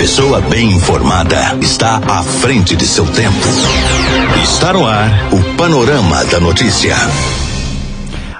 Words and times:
pessoa 0.00 0.40
bem 0.40 0.72
informada 0.72 1.36
está 1.60 1.98
à 1.98 2.22
frente 2.22 2.74
de 2.74 2.86
seu 2.86 3.04
tempo. 3.04 3.36
Está 4.42 4.72
no 4.72 4.86
ar 4.86 5.10
o 5.30 5.56
Panorama 5.58 6.24
da 6.24 6.40
Notícia. 6.40 6.94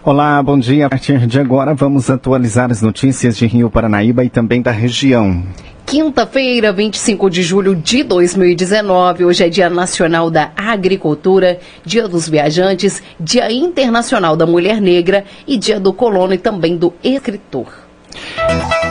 Olá, 0.03 0.43
bom 0.43 0.59
dia. 0.59 0.87
A 0.87 0.89
partir 0.89 1.27
de 1.27 1.39
agora 1.39 1.75
vamos 1.75 2.09
atualizar 2.09 2.71
as 2.71 2.81
notícias 2.81 3.37
de 3.37 3.47
Rio 3.47 3.69
Paranaíba 3.69 4.25
e 4.25 4.31
também 4.31 4.63
da 4.63 4.71
região. 4.71 5.43
Quinta-feira, 5.85 6.73
25 6.73 7.29
de 7.29 7.43
julho 7.43 7.77
de 7.77 8.05
2019. 8.05 9.27
Hoje 9.27 9.45
é 9.45 9.51
Dia 9.51 9.69
Nacional 9.69 10.31
da 10.31 10.53
Agricultura, 10.57 11.61
Dia 11.85 12.09
dos 12.09 12.27
Viajantes, 12.27 13.03
Dia 13.21 13.53
Internacional 13.53 14.35
da 14.35 14.47
Mulher 14.47 14.81
Negra 14.81 15.27
e 15.47 15.59
Dia 15.59 15.79
do 15.79 15.93
Colono 15.93 16.33
e 16.33 16.39
também 16.39 16.79
do 16.79 16.95
Escritor. 17.05 17.90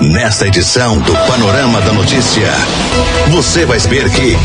Nesta 0.01 0.47
edição 0.47 0.97
do 0.99 1.13
Panorama 1.27 1.81
da 1.81 1.91
Notícia, 1.91 2.49
você 3.29 3.65
vai 3.65 3.79
saber 3.79 4.09
que. 4.09 4.37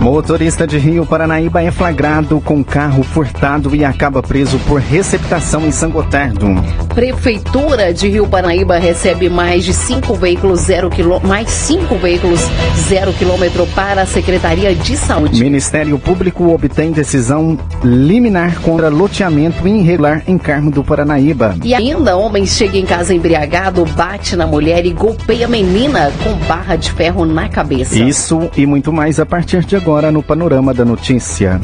Motorista 0.00 0.66
de 0.66 0.78
Rio 0.78 1.04
Paranaíba 1.04 1.62
é 1.62 1.70
flagrado 1.70 2.40
com 2.40 2.64
carro 2.64 3.02
furtado 3.02 3.76
e 3.76 3.84
acaba 3.84 4.22
preso 4.22 4.58
por 4.60 4.80
receptação 4.80 5.66
em 5.66 5.70
São 5.70 5.90
Gotardo. 5.90 6.46
Prefeitura 6.94 7.92
de 7.92 8.08
Rio 8.08 8.26
Paranaíba 8.26 8.78
recebe 8.78 9.28
mais 9.28 9.62
de 9.62 9.74
cinco 9.74 10.14
veículos 10.14 10.60
zero 10.60 10.88
quilô, 10.88 11.20
mais 11.20 11.50
cinco 11.50 11.96
veículos 11.96 12.40
zero 12.88 13.12
quilômetro 13.12 13.66
para 13.74 14.00
a 14.00 14.06
Secretaria 14.06 14.74
de 14.74 14.96
Saúde. 14.96 15.44
Ministério 15.44 15.98
Público 15.98 16.50
obtém 16.50 16.92
decisão 16.92 17.58
liminar 17.84 18.58
contra 18.62 18.88
loteamento 18.88 19.68
irregular 19.68 20.22
em 20.26 20.38
Carmo 20.38 20.70
do 20.70 20.82
Paranaíba. 20.82 21.56
E 21.62 21.74
ainda 21.74 22.16
homem 22.16 22.46
chega 22.46 22.78
em 22.78 22.86
casa 22.86 23.12
embriagado, 23.12 23.84
bate 23.84 24.34
na 24.34 24.46
mulher 24.46 24.86
e 24.86 24.92
golpeia 24.92 25.44
a 25.44 25.48
menina 25.48 26.10
com 26.24 26.32
barra 26.46 26.76
de 26.76 26.90
ferro 26.90 27.26
na 27.26 27.50
cabeça. 27.50 27.98
Isso 27.98 28.50
e 28.56 28.64
muito 28.64 28.90
mais 28.90 29.20
a 29.20 29.26
partir 29.26 29.62
de 29.62 29.76
agora 29.76 29.89
agora 29.90 30.12
no 30.12 30.22
Panorama 30.22 30.72
da 30.72 30.84
Notícia. 30.84 31.60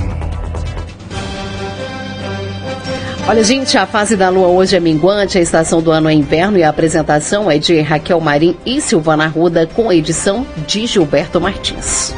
Olha, 3.28 3.44
gente, 3.44 3.78
a 3.78 3.86
fase 3.86 4.16
da 4.16 4.28
lua 4.28 4.48
hoje 4.48 4.74
é 4.74 4.80
minguante, 4.80 5.38
a 5.38 5.41
estação 5.41 5.80
do 5.80 5.92
ano 5.92 6.08
é 6.08 6.12
inverno 6.12 6.58
e 6.58 6.64
a 6.64 6.68
apresentação 6.68 7.48
é 7.48 7.56
de 7.56 7.80
Raquel 7.80 8.20
Marim 8.20 8.56
e 8.66 8.80
Silvana 8.80 9.28
Ruda, 9.28 9.64
com 9.64 9.92
edição 9.92 10.44
de 10.66 10.86
Gilberto 10.86 11.41
Martins. 11.41 12.12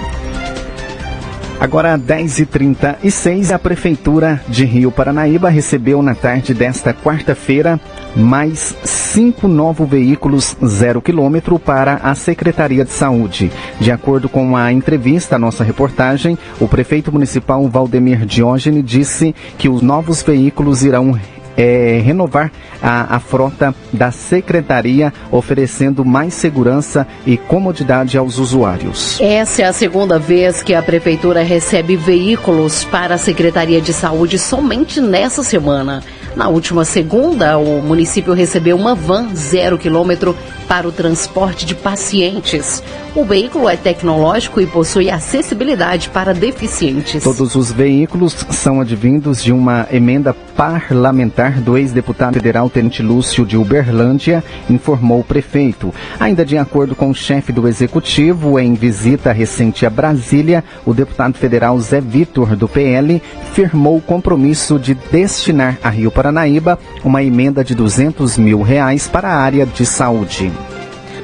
Agora, 1.60 1.98
10h36, 1.98 3.52
a 3.52 3.58
Prefeitura 3.58 4.40
de 4.46 4.64
Rio 4.64 4.92
Paranaíba 4.92 5.48
recebeu 5.48 6.00
na 6.00 6.14
tarde 6.14 6.54
desta 6.54 6.94
quarta-feira 6.94 7.80
mais 8.14 8.76
cinco 8.84 9.48
novos 9.48 9.88
veículos 9.88 10.56
zero 10.64 11.02
quilômetro 11.02 11.58
para 11.58 11.94
a 11.96 12.14
Secretaria 12.14 12.84
de 12.84 12.92
Saúde. 12.92 13.50
De 13.80 13.90
acordo 13.90 14.28
com 14.28 14.56
a 14.56 14.72
entrevista 14.72 15.34
à 15.34 15.38
nossa 15.38 15.64
reportagem, 15.64 16.38
o 16.60 16.68
prefeito 16.68 17.10
municipal 17.10 17.66
Valdemir 17.68 18.24
Diógenes 18.24 18.84
disse 18.84 19.34
que 19.58 19.68
os 19.68 19.82
novos 19.82 20.22
veículos 20.22 20.84
irão 20.84 21.18
é, 21.58 22.00
renovar 22.02 22.52
a, 22.80 23.16
a 23.16 23.20
frota 23.20 23.74
da 23.92 24.12
secretaria, 24.12 25.12
oferecendo 25.32 26.04
mais 26.04 26.32
segurança 26.32 27.06
e 27.26 27.36
comodidade 27.36 28.16
aos 28.16 28.38
usuários. 28.38 29.20
Essa 29.20 29.62
é 29.62 29.64
a 29.64 29.72
segunda 29.72 30.18
vez 30.18 30.62
que 30.62 30.74
a 30.74 30.80
prefeitura 30.80 31.42
recebe 31.42 31.96
veículos 31.96 32.84
para 32.84 33.16
a 33.16 33.18
Secretaria 33.18 33.80
de 33.80 33.92
Saúde 33.92 34.38
somente 34.38 35.00
nessa 35.00 35.42
semana. 35.42 36.02
Na 36.38 36.46
última 36.46 36.84
segunda, 36.84 37.58
o 37.58 37.82
município 37.82 38.32
recebeu 38.32 38.76
uma 38.76 38.94
van 38.94 39.34
zero 39.34 39.76
quilômetro 39.76 40.36
para 40.68 40.86
o 40.86 40.92
transporte 40.92 41.66
de 41.66 41.74
pacientes. 41.74 42.80
O 43.12 43.24
veículo 43.24 43.68
é 43.68 43.76
tecnológico 43.76 44.60
e 44.60 44.66
possui 44.66 45.10
acessibilidade 45.10 46.10
para 46.10 46.32
deficientes. 46.32 47.24
Todos 47.24 47.56
os 47.56 47.72
veículos 47.72 48.36
são 48.50 48.80
advindos 48.80 49.42
de 49.42 49.50
uma 49.50 49.88
emenda 49.90 50.32
parlamentar 50.32 51.60
do 51.60 51.78
ex-deputado 51.78 52.34
federal 52.34 52.68
Tenente 52.68 53.02
Lúcio 53.02 53.46
de 53.46 53.56
Uberlândia, 53.56 54.44
informou 54.68 55.20
o 55.20 55.24
prefeito. 55.24 55.92
Ainda 56.20 56.44
de 56.44 56.58
acordo 56.58 56.94
com 56.94 57.10
o 57.10 57.14
chefe 57.14 57.50
do 57.52 57.66
executivo, 57.66 58.58
em 58.58 58.74
visita 58.74 59.32
recente 59.32 59.86
a 59.86 59.90
Brasília, 59.90 60.62
o 60.84 60.92
deputado 60.92 61.34
federal 61.34 61.78
Zé 61.80 62.00
Vitor, 62.00 62.54
do 62.54 62.68
PL, 62.68 63.22
firmou 63.52 63.96
o 63.96 64.02
compromisso 64.02 64.78
de 64.78 64.94
destinar 64.94 65.78
a 65.82 65.88
Rio 65.88 66.10
Paranaíba 66.28 66.78
uma 67.02 67.22
emenda 67.22 67.64
de 67.64 67.74
200 67.74 68.36
mil 68.36 68.60
reais 68.60 69.08
para 69.08 69.28
a 69.28 69.36
área 69.36 69.64
de 69.64 69.86
saúde. 69.86 70.52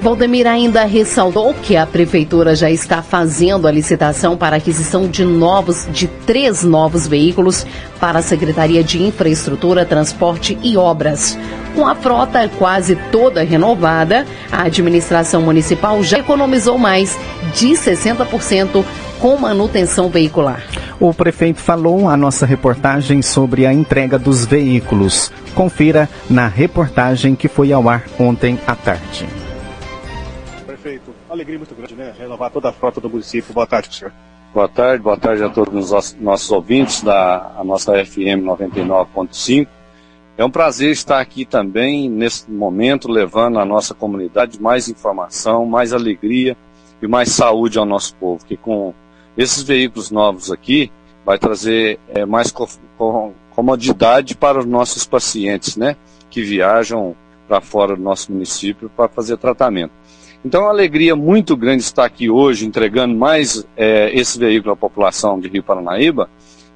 Valdemir 0.00 0.46
ainda 0.46 0.84
ressaltou 0.84 1.54
que 1.54 1.76
a 1.76 1.86
prefeitura 1.86 2.54
já 2.54 2.70
está 2.70 3.02
fazendo 3.02 3.66
a 3.66 3.70
licitação 3.70 4.36
para 4.36 4.56
aquisição 4.56 5.08
de 5.08 5.24
novos, 5.24 5.86
de 5.90 6.06
três 6.06 6.62
novos 6.62 7.06
veículos 7.06 7.66
para 8.00 8.18
a 8.18 8.22
Secretaria 8.22 8.84
de 8.84 9.02
Infraestrutura, 9.02 9.84
Transporte 9.84 10.58
e 10.62 10.76
Obras. 10.76 11.38
Com 11.74 11.86
a 11.86 11.94
frota 11.94 12.48
quase 12.58 12.96
toda 13.10 13.42
renovada, 13.42 14.26
a 14.52 14.64
administração 14.64 15.42
municipal 15.42 16.02
já 16.02 16.18
economizou 16.18 16.78
mais 16.78 17.18
de 17.54 17.68
60% 17.70 18.84
com 19.20 19.36
manutenção 19.36 20.08
veicular. 20.08 20.62
O 21.00 21.12
prefeito 21.12 21.60
falou 21.60 22.08
a 22.08 22.16
nossa 22.16 22.46
reportagem 22.46 23.22
sobre 23.22 23.66
a 23.66 23.72
entrega 23.72 24.18
dos 24.18 24.44
veículos. 24.44 25.32
Confira 25.54 26.08
na 26.28 26.46
reportagem 26.46 27.34
que 27.34 27.48
foi 27.48 27.72
ao 27.72 27.88
ar 27.88 28.04
ontem 28.18 28.58
à 28.66 28.74
tarde 28.74 29.26
prefeito. 30.84 31.14
Alegria 31.30 31.58
muito 31.58 31.74
grande, 31.74 31.94
né? 31.94 32.12
Renovar 32.18 32.50
toda 32.50 32.68
a 32.68 32.72
frota 32.72 33.00
do 33.00 33.08
município. 33.08 33.54
Boa 33.54 33.66
tarde, 33.66 33.94
senhor. 33.94 34.12
Boa 34.52 34.68
tarde, 34.68 35.02
boa 35.02 35.16
tarde 35.16 35.42
a 35.42 35.48
todos 35.48 35.90
os 35.90 36.16
nossos 36.20 36.50
ouvintes 36.50 37.02
da 37.02 37.60
nossa 37.64 37.92
FM 38.04 38.44
99.5. 38.44 39.66
É 40.36 40.44
um 40.44 40.50
prazer 40.50 40.90
estar 40.90 41.20
aqui 41.20 41.44
também, 41.44 42.08
nesse 42.08 42.50
momento, 42.50 43.10
levando 43.10 43.58
à 43.58 43.64
nossa 43.64 43.94
comunidade 43.94 44.60
mais 44.60 44.88
informação, 44.88 45.64
mais 45.64 45.92
alegria 45.92 46.56
e 47.00 47.06
mais 47.06 47.30
saúde 47.30 47.78
ao 47.78 47.86
nosso 47.86 48.14
povo, 48.16 48.44
que 48.44 48.56
com 48.56 48.92
esses 49.36 49.62
veículos 49.62 50.10
novos 50.10 50.50
aqui, 50.50 50.90
vai 51.24 51.38
trazer 51.38 51.98
é, 52.08 52.24
mais 52.24 52.52
comodidade 53.50 54.36
para 54.36 54.58
os 54.58 54.66
nossos 54.66 55.06
pacientes, 55.06 55.76
né? 55.76 55.96
Que 56.30 56.42
viajam 56.42 57.16
para 57.48 57.60
fora 57.60 57.96
do 57.96 58.02
nosso 58.02 58.32
município 58.32 58.90
para 58.94 59.08
fazer 59.08 59.36
tratamento. 59.36 59.92
Então 60.44 60.60
é 60.60 60.64
uma 60.64 60.70
alegria 60.70 61.16
muito 61.16 61.56
grande 61.56 61.82
estar 61.82 62.04
aqui 62.04 62.28
hoje 62.28 62.66
entregando 62.66 63.14
mais 63.14 63.66
é, 63.76 64.10
esse 64.14 64.38
veículo 64.38 64.72
à 64.74 64.76
população 64.76 65.40
de 65.40 65.48
Rio 65.48 65.62
Paranaíba, 65.62 66.28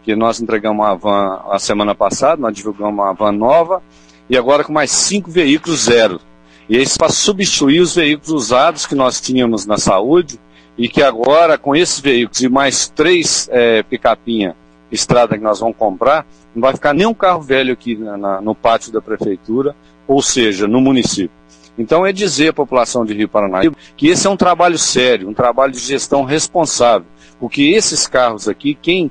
que 0.03 0.17
nós 0.17 0.41
entregamos 0.41 0.83
uma 0.83 0.95
van 0.95 1.43
a 1.51 1.59
semana 1.59 1.95
passada, 1.95 2.41
nós 2.41 2.55
divulgamos 2.55 2.95
uma 2.95 3.13
van 3.13 3.33
nova, 3.33 3.83
e 4.31 4.39
agora 4.39 4.65
com 4.65 4.73
mais 4.73 4.91
cinco 4.91 5.31
veículos 5.31 5.85
zero. 5.85 6.19
E 6.67 6.81
isso 6.81 6.99
para 6.99 7.11
substituir 7.11 7.81
os 7.81 7.95
veículos 7.95 8.31
usados 8.31 8.87
que 8.87 8.95
nós 8.95 9.21
tínhamos 9.21 9.67
na 9.67 9.77
saúde, 9.77 10.41
e 10.79 10.89
que 10.89 11.03
agora, 11.03 11.59
com 11.59 11.75
esses 11.75 11.99
veículos 11.99 12.41
e 12.41 12.49
mais 12.49 12.89
três 12.89 13.49
é, 13.51 13.83
picapinha 13.83 14.55
estrada 14.91 15.37
que 15.37 15.43
nós 15.43 15.59
vamos 15.59 15.77
comprar, 15.77 16.25
não 16.55 16.63
vai 16.63 16.73
ficar 16.73 16.95
nenhum 16.95 17.13
carro 17.13 17.43
velho 17.43 17.73
aqui 17.73 17.97
na, 17.97 18.17
na, 18.17 18.41
no 18.41 18.55
pátio 18.55 18.93
da 18.93 19.03
prefeitura, 19.03 19.75
ou 20.07 20.23
seja, 20.23 20.69
no 20.69 20.81
município. 20.81 21.37
Então 21.77 22.07
é 22.07 22.13
dizer 22.13 22.49
à 22.49 22.53
população 22.53 23.05
de 23.05 23.13
Rio 23.13 23.29
Paranaíba 23.29 23.77
que 23.97 24.09
esse 24.09 24.27
é 24.27 24.31
um 24.31 24.37
trabalho 24.37 24.79
sério, 24.79 25.29
um 25.29 25.35
trabalho 25.35 25.73
de 25.73 25.81
gestão 25.81 26.25
responsável, 26.25 27.07
porque 27.39 27.63
esses 27.63 28.07
carros 28.07 28.49
aqui, 28.49 28.77
quem 28.81 29.11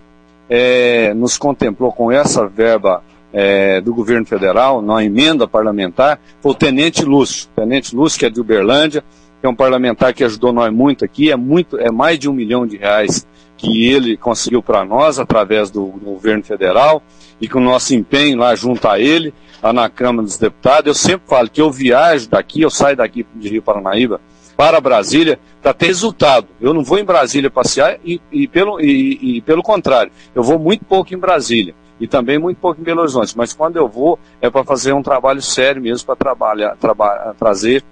é, 0.50 1.14
nos 1.14 1.38
contemplou 1.38 1.92
com 1.92 2.12
essa 2.12 2.48
verba 2.48 3.04
é, 3.32 3.82
do 3.82 3.94
governo 3.94 4.26
federal, 4.26 4.82
na 4.82 5.04
emenda 5.04 5.48
parlamentar, 5.48 6.20
foi 6.42 6.52
o 6.52 6.56
Tenente 6.56 7.04
Lúcio. 7.04 7.48
Tenente 7.56 7.96
Lúcio, 7.96 8.20
que 8.20 8.26
é 8.26 8.30
de 8.30 8.40
Uberlândia, 8.40 9.04
é 9.48 9.52
um 9.52 9.56
parlamentar 9.56 10.14
que 10.14 10.24
ajudou 10.24 10.54
nós 10.54 10.72
muito 10.72 11.04
aqui, 11.04 11.32
é, 11.32 11.36
muito, 11.36 11.80
é 11.80 11.92
mais 11.92 12.20
de 12.20 12.30
um 12.30 12.34
milhão 12.34 12.68
de 12.68 12.78
reais 12.78 13.26
que 13.58 13.88
ele 13.88 14.16
conseguiu 14.16 14.62
para 14.62 14.86
nós 14.86 15.18
através 15.18 15.72
do, 15.72 15.88
do 15.88 16.06
governo 16.06 16.44
federal 16.44 17.02
e 17.42 17.48
com 17.48 17.60
o 17.60 17.64
nosso 17.64 17.96
empenho 17.96 18.38
lá 18.38 18.56
junto 18.56 18.88
a 18.88 19.00
ele 19.00 19.34
lá 19.62 19.74
na 19.74 19.90
Câmara 19.90 20.24
dos 20.24 20.38
Deputados. 20.38 20.88
Eu 20.88 20.94
sempre 20.94 21.28
falo 21.28 21.50
que 21.50 21.62
eu 21.62 21.72
viajo 21.72 22.30
daqui, 22.30 22.62
eu 22.62 22.70
saio 22.70 22.98
daqui 22.98 23.26
de 23.36 23.50
Rio 23.50 23.64
Paranaíba 23.64 24.22
para 24.56 24.80
Brasília 24.80 25.40
para 25.62 25.74
ter 25.74 25.88
resultado. 25.88 26.48
Eu 26.62 26.74
não 26.74 26.84
vou 26.84 27.00
em 27.00 27.04
Brasília 27.04 27.50
passear 27.50 27.98
e, 28.04 28.22
e 28.32 28.48
pelo, 28.48 28.80
e, 28.80 29.38
e, 29.38 29.42
pelo 29.42 29.64
contrário, 29.64 30.12
eu 30.36 30.44
vou 30.44 30.60
muito 30.60 30.86
pouco 30.86 31.14
em 31.14 31.18
Brasília 31.18 31.74
e 32.00 32.08
também 32.08 32.38
muito 32.38 32.58
pouco 32.58 32.80
em 32.80 32.84
Belo 32.84 33.02
Horizonte. 33.02 33.36
Mas 33.38 33.54
quando 33.54 33.78
eu 33.78 33.88
vou 33.88 34.20
é 34.42 34.50
para 34.50 34.64
fazer 34.64 34.94
um 34.94 35.02
trabalho 35.02 35.42
sério 35.42 35.82
mesmo 35.82 36.06
para 36.06 36.16
trabalhar, 36.16 36.76
traba, 36.78 37.36
trazer 37.38 37.84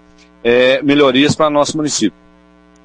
é, 0.45 0.79
melhorias 0.83 1.35
para 1.35 1.49
nosso 1.49 1.75
município. 1.75 2.17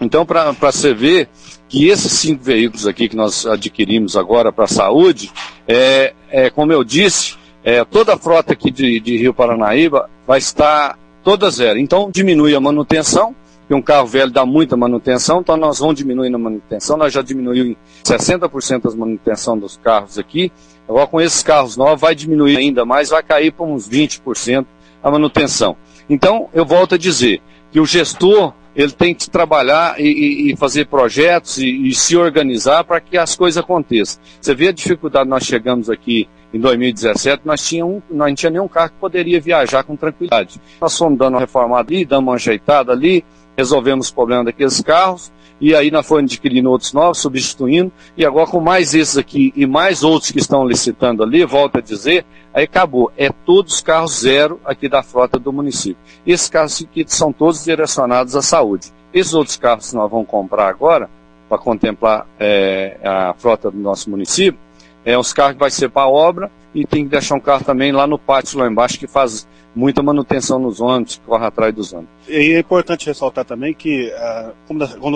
Então, 0.00 0.24
para 0.24 0.50
você 0.52 0.94
ver 0.94 1.28
que 1.68 1.88
esses 1.88 2.10
cinco 2.12 2.42
veículos 2.42 2.86
aqui 2.86 3.06
que 3.06 3.14
nós 3.14 3.44
adquirimos 3.44 4.16
agora 4.16 4.50
para 4.50 4.64
a 4.64 4.68
saúde, 4.68 5.30
é, 5.68 6.14
é, 6.30 6.48
como 6.48 6.72
eu 6.72 6.82
disse, 6.82 7.36
é, 7.62 7.84
toda 7.84 8.14
a 8.14 8.18
frota 8.18 8.54
aqui 8.54 8.70
de, 8.70 8.98
de 8.98 9.18
Rio 9.18 9.34
Paranaíba 9.34 10.08
vai 10.26 10.38
estar 10.38 10.98
toda 11.22 11.50
zero. 11.50 11.78
Então 11.78 12.10
diminui 12.10 12.54
a 12.54 12.60
manutenção, 12.60 13.36
que 13.68 13.74
um 13.74 13.82
carro 13.82 14.06
velho 14.06 14.30
dá 14.30 14.46
muita 14.46 14.74
manutenção, 14.74 15.40
então 15.40 15.54
nós 15.58 15.78
vamos 15.78 15.96
diminuir 15.96 16.34
a 16.34 16.38
manutenção, 16.38 16.96
nós 16.96 17.12
já 17.12 17.20
diminuiu 17.20 17.66
em 17.66 17.76
60% 18.02 18.90
a 18.90 18.96
manutenção 18.96 19.56
dos 19.56 19.76
carros 19.76 20.18
aqui, 20.18 20.50
agora 20.88 21.06
com 21.06 21.20
esses 21.20 21.42
carros 21.42 21.76
novos 21.76 22.00
vai 22.00 22.14
diminuir 22.14 22.56
ainda 22.56 22.86
mais, 22.86 23.10
vai 23.10 23.22
cair 23.22 23.52
para 23.52 23.66
uns 23.66 23.86
20% 23.86 24.64
a 25.02 25.10
manutenção. 25.10 25.76
Então, 26.10 26.48
eu 26.52 26.66
volto 26.66 26.96
a 26.96 26.98
dizer 26.98 27.40
que 27.70 27.78
o 27.78 27.86
gestor 27.86 28.52
ele 28.74 28.92
tem 28.92 29.14
que 29.14 29.30
trabalhar 29.30 30.00
e, 30.00 30.52
e 30.52 30.56
fazer 30.56 30.86
projetos 30.86 31.58
e, 31.58 31.88
e 31.88 31.94
se 31.94 32.16
organizar 32.16 32.82
para 32.82 33.00
que 33.00 33.16
as 33.16 33.36
coisas 33.36 33.62
aconteçam. 33.62 34.20
Você 34.40 34.54
vê 34.54 34.68
a 34.68 34.72
dificuldade, 34.72 35.28
nós 35.28 35.44
chegamos 35.44 35.88
aqui 35.88 36.28
em 36.52 36.58
2017, 36.58 37.42
nós, 37.44 37.66
tinha 37.66 37.86
um, 37.86 38.02
não 38.10 38.32
tinha 38.34 38.50
nenhum 38.50 38.66
carro 38.66 38.90
que 38.90 38.96
poderia 38.96 39.40
viajar 39.40 39.84
com 39.84 39.94
tranquilidade. 39.94 40.60
Nós 40.80 40.96
fomos 40.98 41.16
dando 41.16 41.34
uma 41.34 41.40
reformada 41.40 41.88
ali, 41.92 42.04
dando 42.04 42.24
uma 42.24 42.34
ajeitada 42.34 42.92
ali, 42.92 43.24
resolvemos 43.60 44.08
o 44.08 44.14
problema 44.14 44.44
daqueles 44.44 44.80
carros, 44.80 45.30
e 45.60 45.74
aí 45.74 45.90
nós 45.90 46.06
fomos 46.06 46.24
adquirindo 46.24 46.70
outros 46.70 46.92
novos, 46.94 47.18
substituindo, 47.18 47.92
e 48.16 48.24
agora 48.24 48.46
com 48.46 48.60
mais 48.60 48.94
esses 48.94 49.18
aqui 49.18 49.52
e 49.54 49.66
mais 49.66 50.02
outros 50.02 50.30
que 50.30 50.38
estão 50.38 50.66
licitando 50.66 51.22
ali, 51.22 51.44
volto 51.44 51.76
a 51.76 51.80
dizer, 51.82 52.24
aí 52.54 52.64
acabou. 52.64 53.12
É 53.16 53.30
todos 53.44 53.82
carros 53.82 54.20
zero 54.20 54.58
aqui 54.64 54.88
da 54.88 55.02
frota 55.02 55.38
do 55.38 55.52
município. 55.52 56.02
Esses 56.26 56.48
carros 56.48 56.82
aqui 56.82 57.04
são 57.06 57.32
todos 57.32 57.62
direcionados 57.64 58.34
à 58.34 58.40
saúde. 58.40 58.88
Esses 59.12 59.34
outros 59.34 59.58
carros 59.58 59.90
que 59.90 59.96
nós 59.96 60.10
vamos 60.10 60.28
comprar 60.28 60.68
agora, 60.68 61.10
para 61.48 61.58
contemplar 61.58 62.26
é, 62.38 62.96
a 63.04 63.34
frota 63.36 63.70
do 63.70 63.78
nosso 63.78 64.08
município, 64.08 64.58
é 65.04 65.16
os 65.18 65.32
carros 65.32 65.54
que 65.54 65.60
vai 65.60 65.70
ser 65.70 65.88
para 65.88 66.08
obra 66.08 66.50
e 66.74 66.86
tem 66.86 67.04
que 67.04 67.10
deixar 67.10 67.34
um 67.34 67.40
carro 67.40 67.64
também 67.64 67.92
lá 67.92 68.06
no 68.06 68.18
pátio 68.18 68.58
lá 68.58 68.66
embaixo 68.66 68.98
que 68.98 69.06
faz 69.06 69.46
muita 69.74 70.02
manutenção 70.02 70.58
nos 70.58 70.80
ônibus, 70.80 71.16
que 71.16 71.26
corre 71.26 71.46
atrás 71.46 71.74
dos 71.74 71.92
ônibus. 71.92 72.10
E 72.28 72.54
é 72.54 72.58
importante 72.58 73.06
ressaltar 73.06 73.44
também 73.44 73.72
que, 73.72 74.12
uh, 74.12 74.52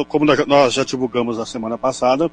como, 0.07 0.25
nós 0.47 0.73
já 0.73 0.85
divulgamos 0.85 1.39
na 1.39 1.47
semana 1.47 1.77
passada, 1.77 2.31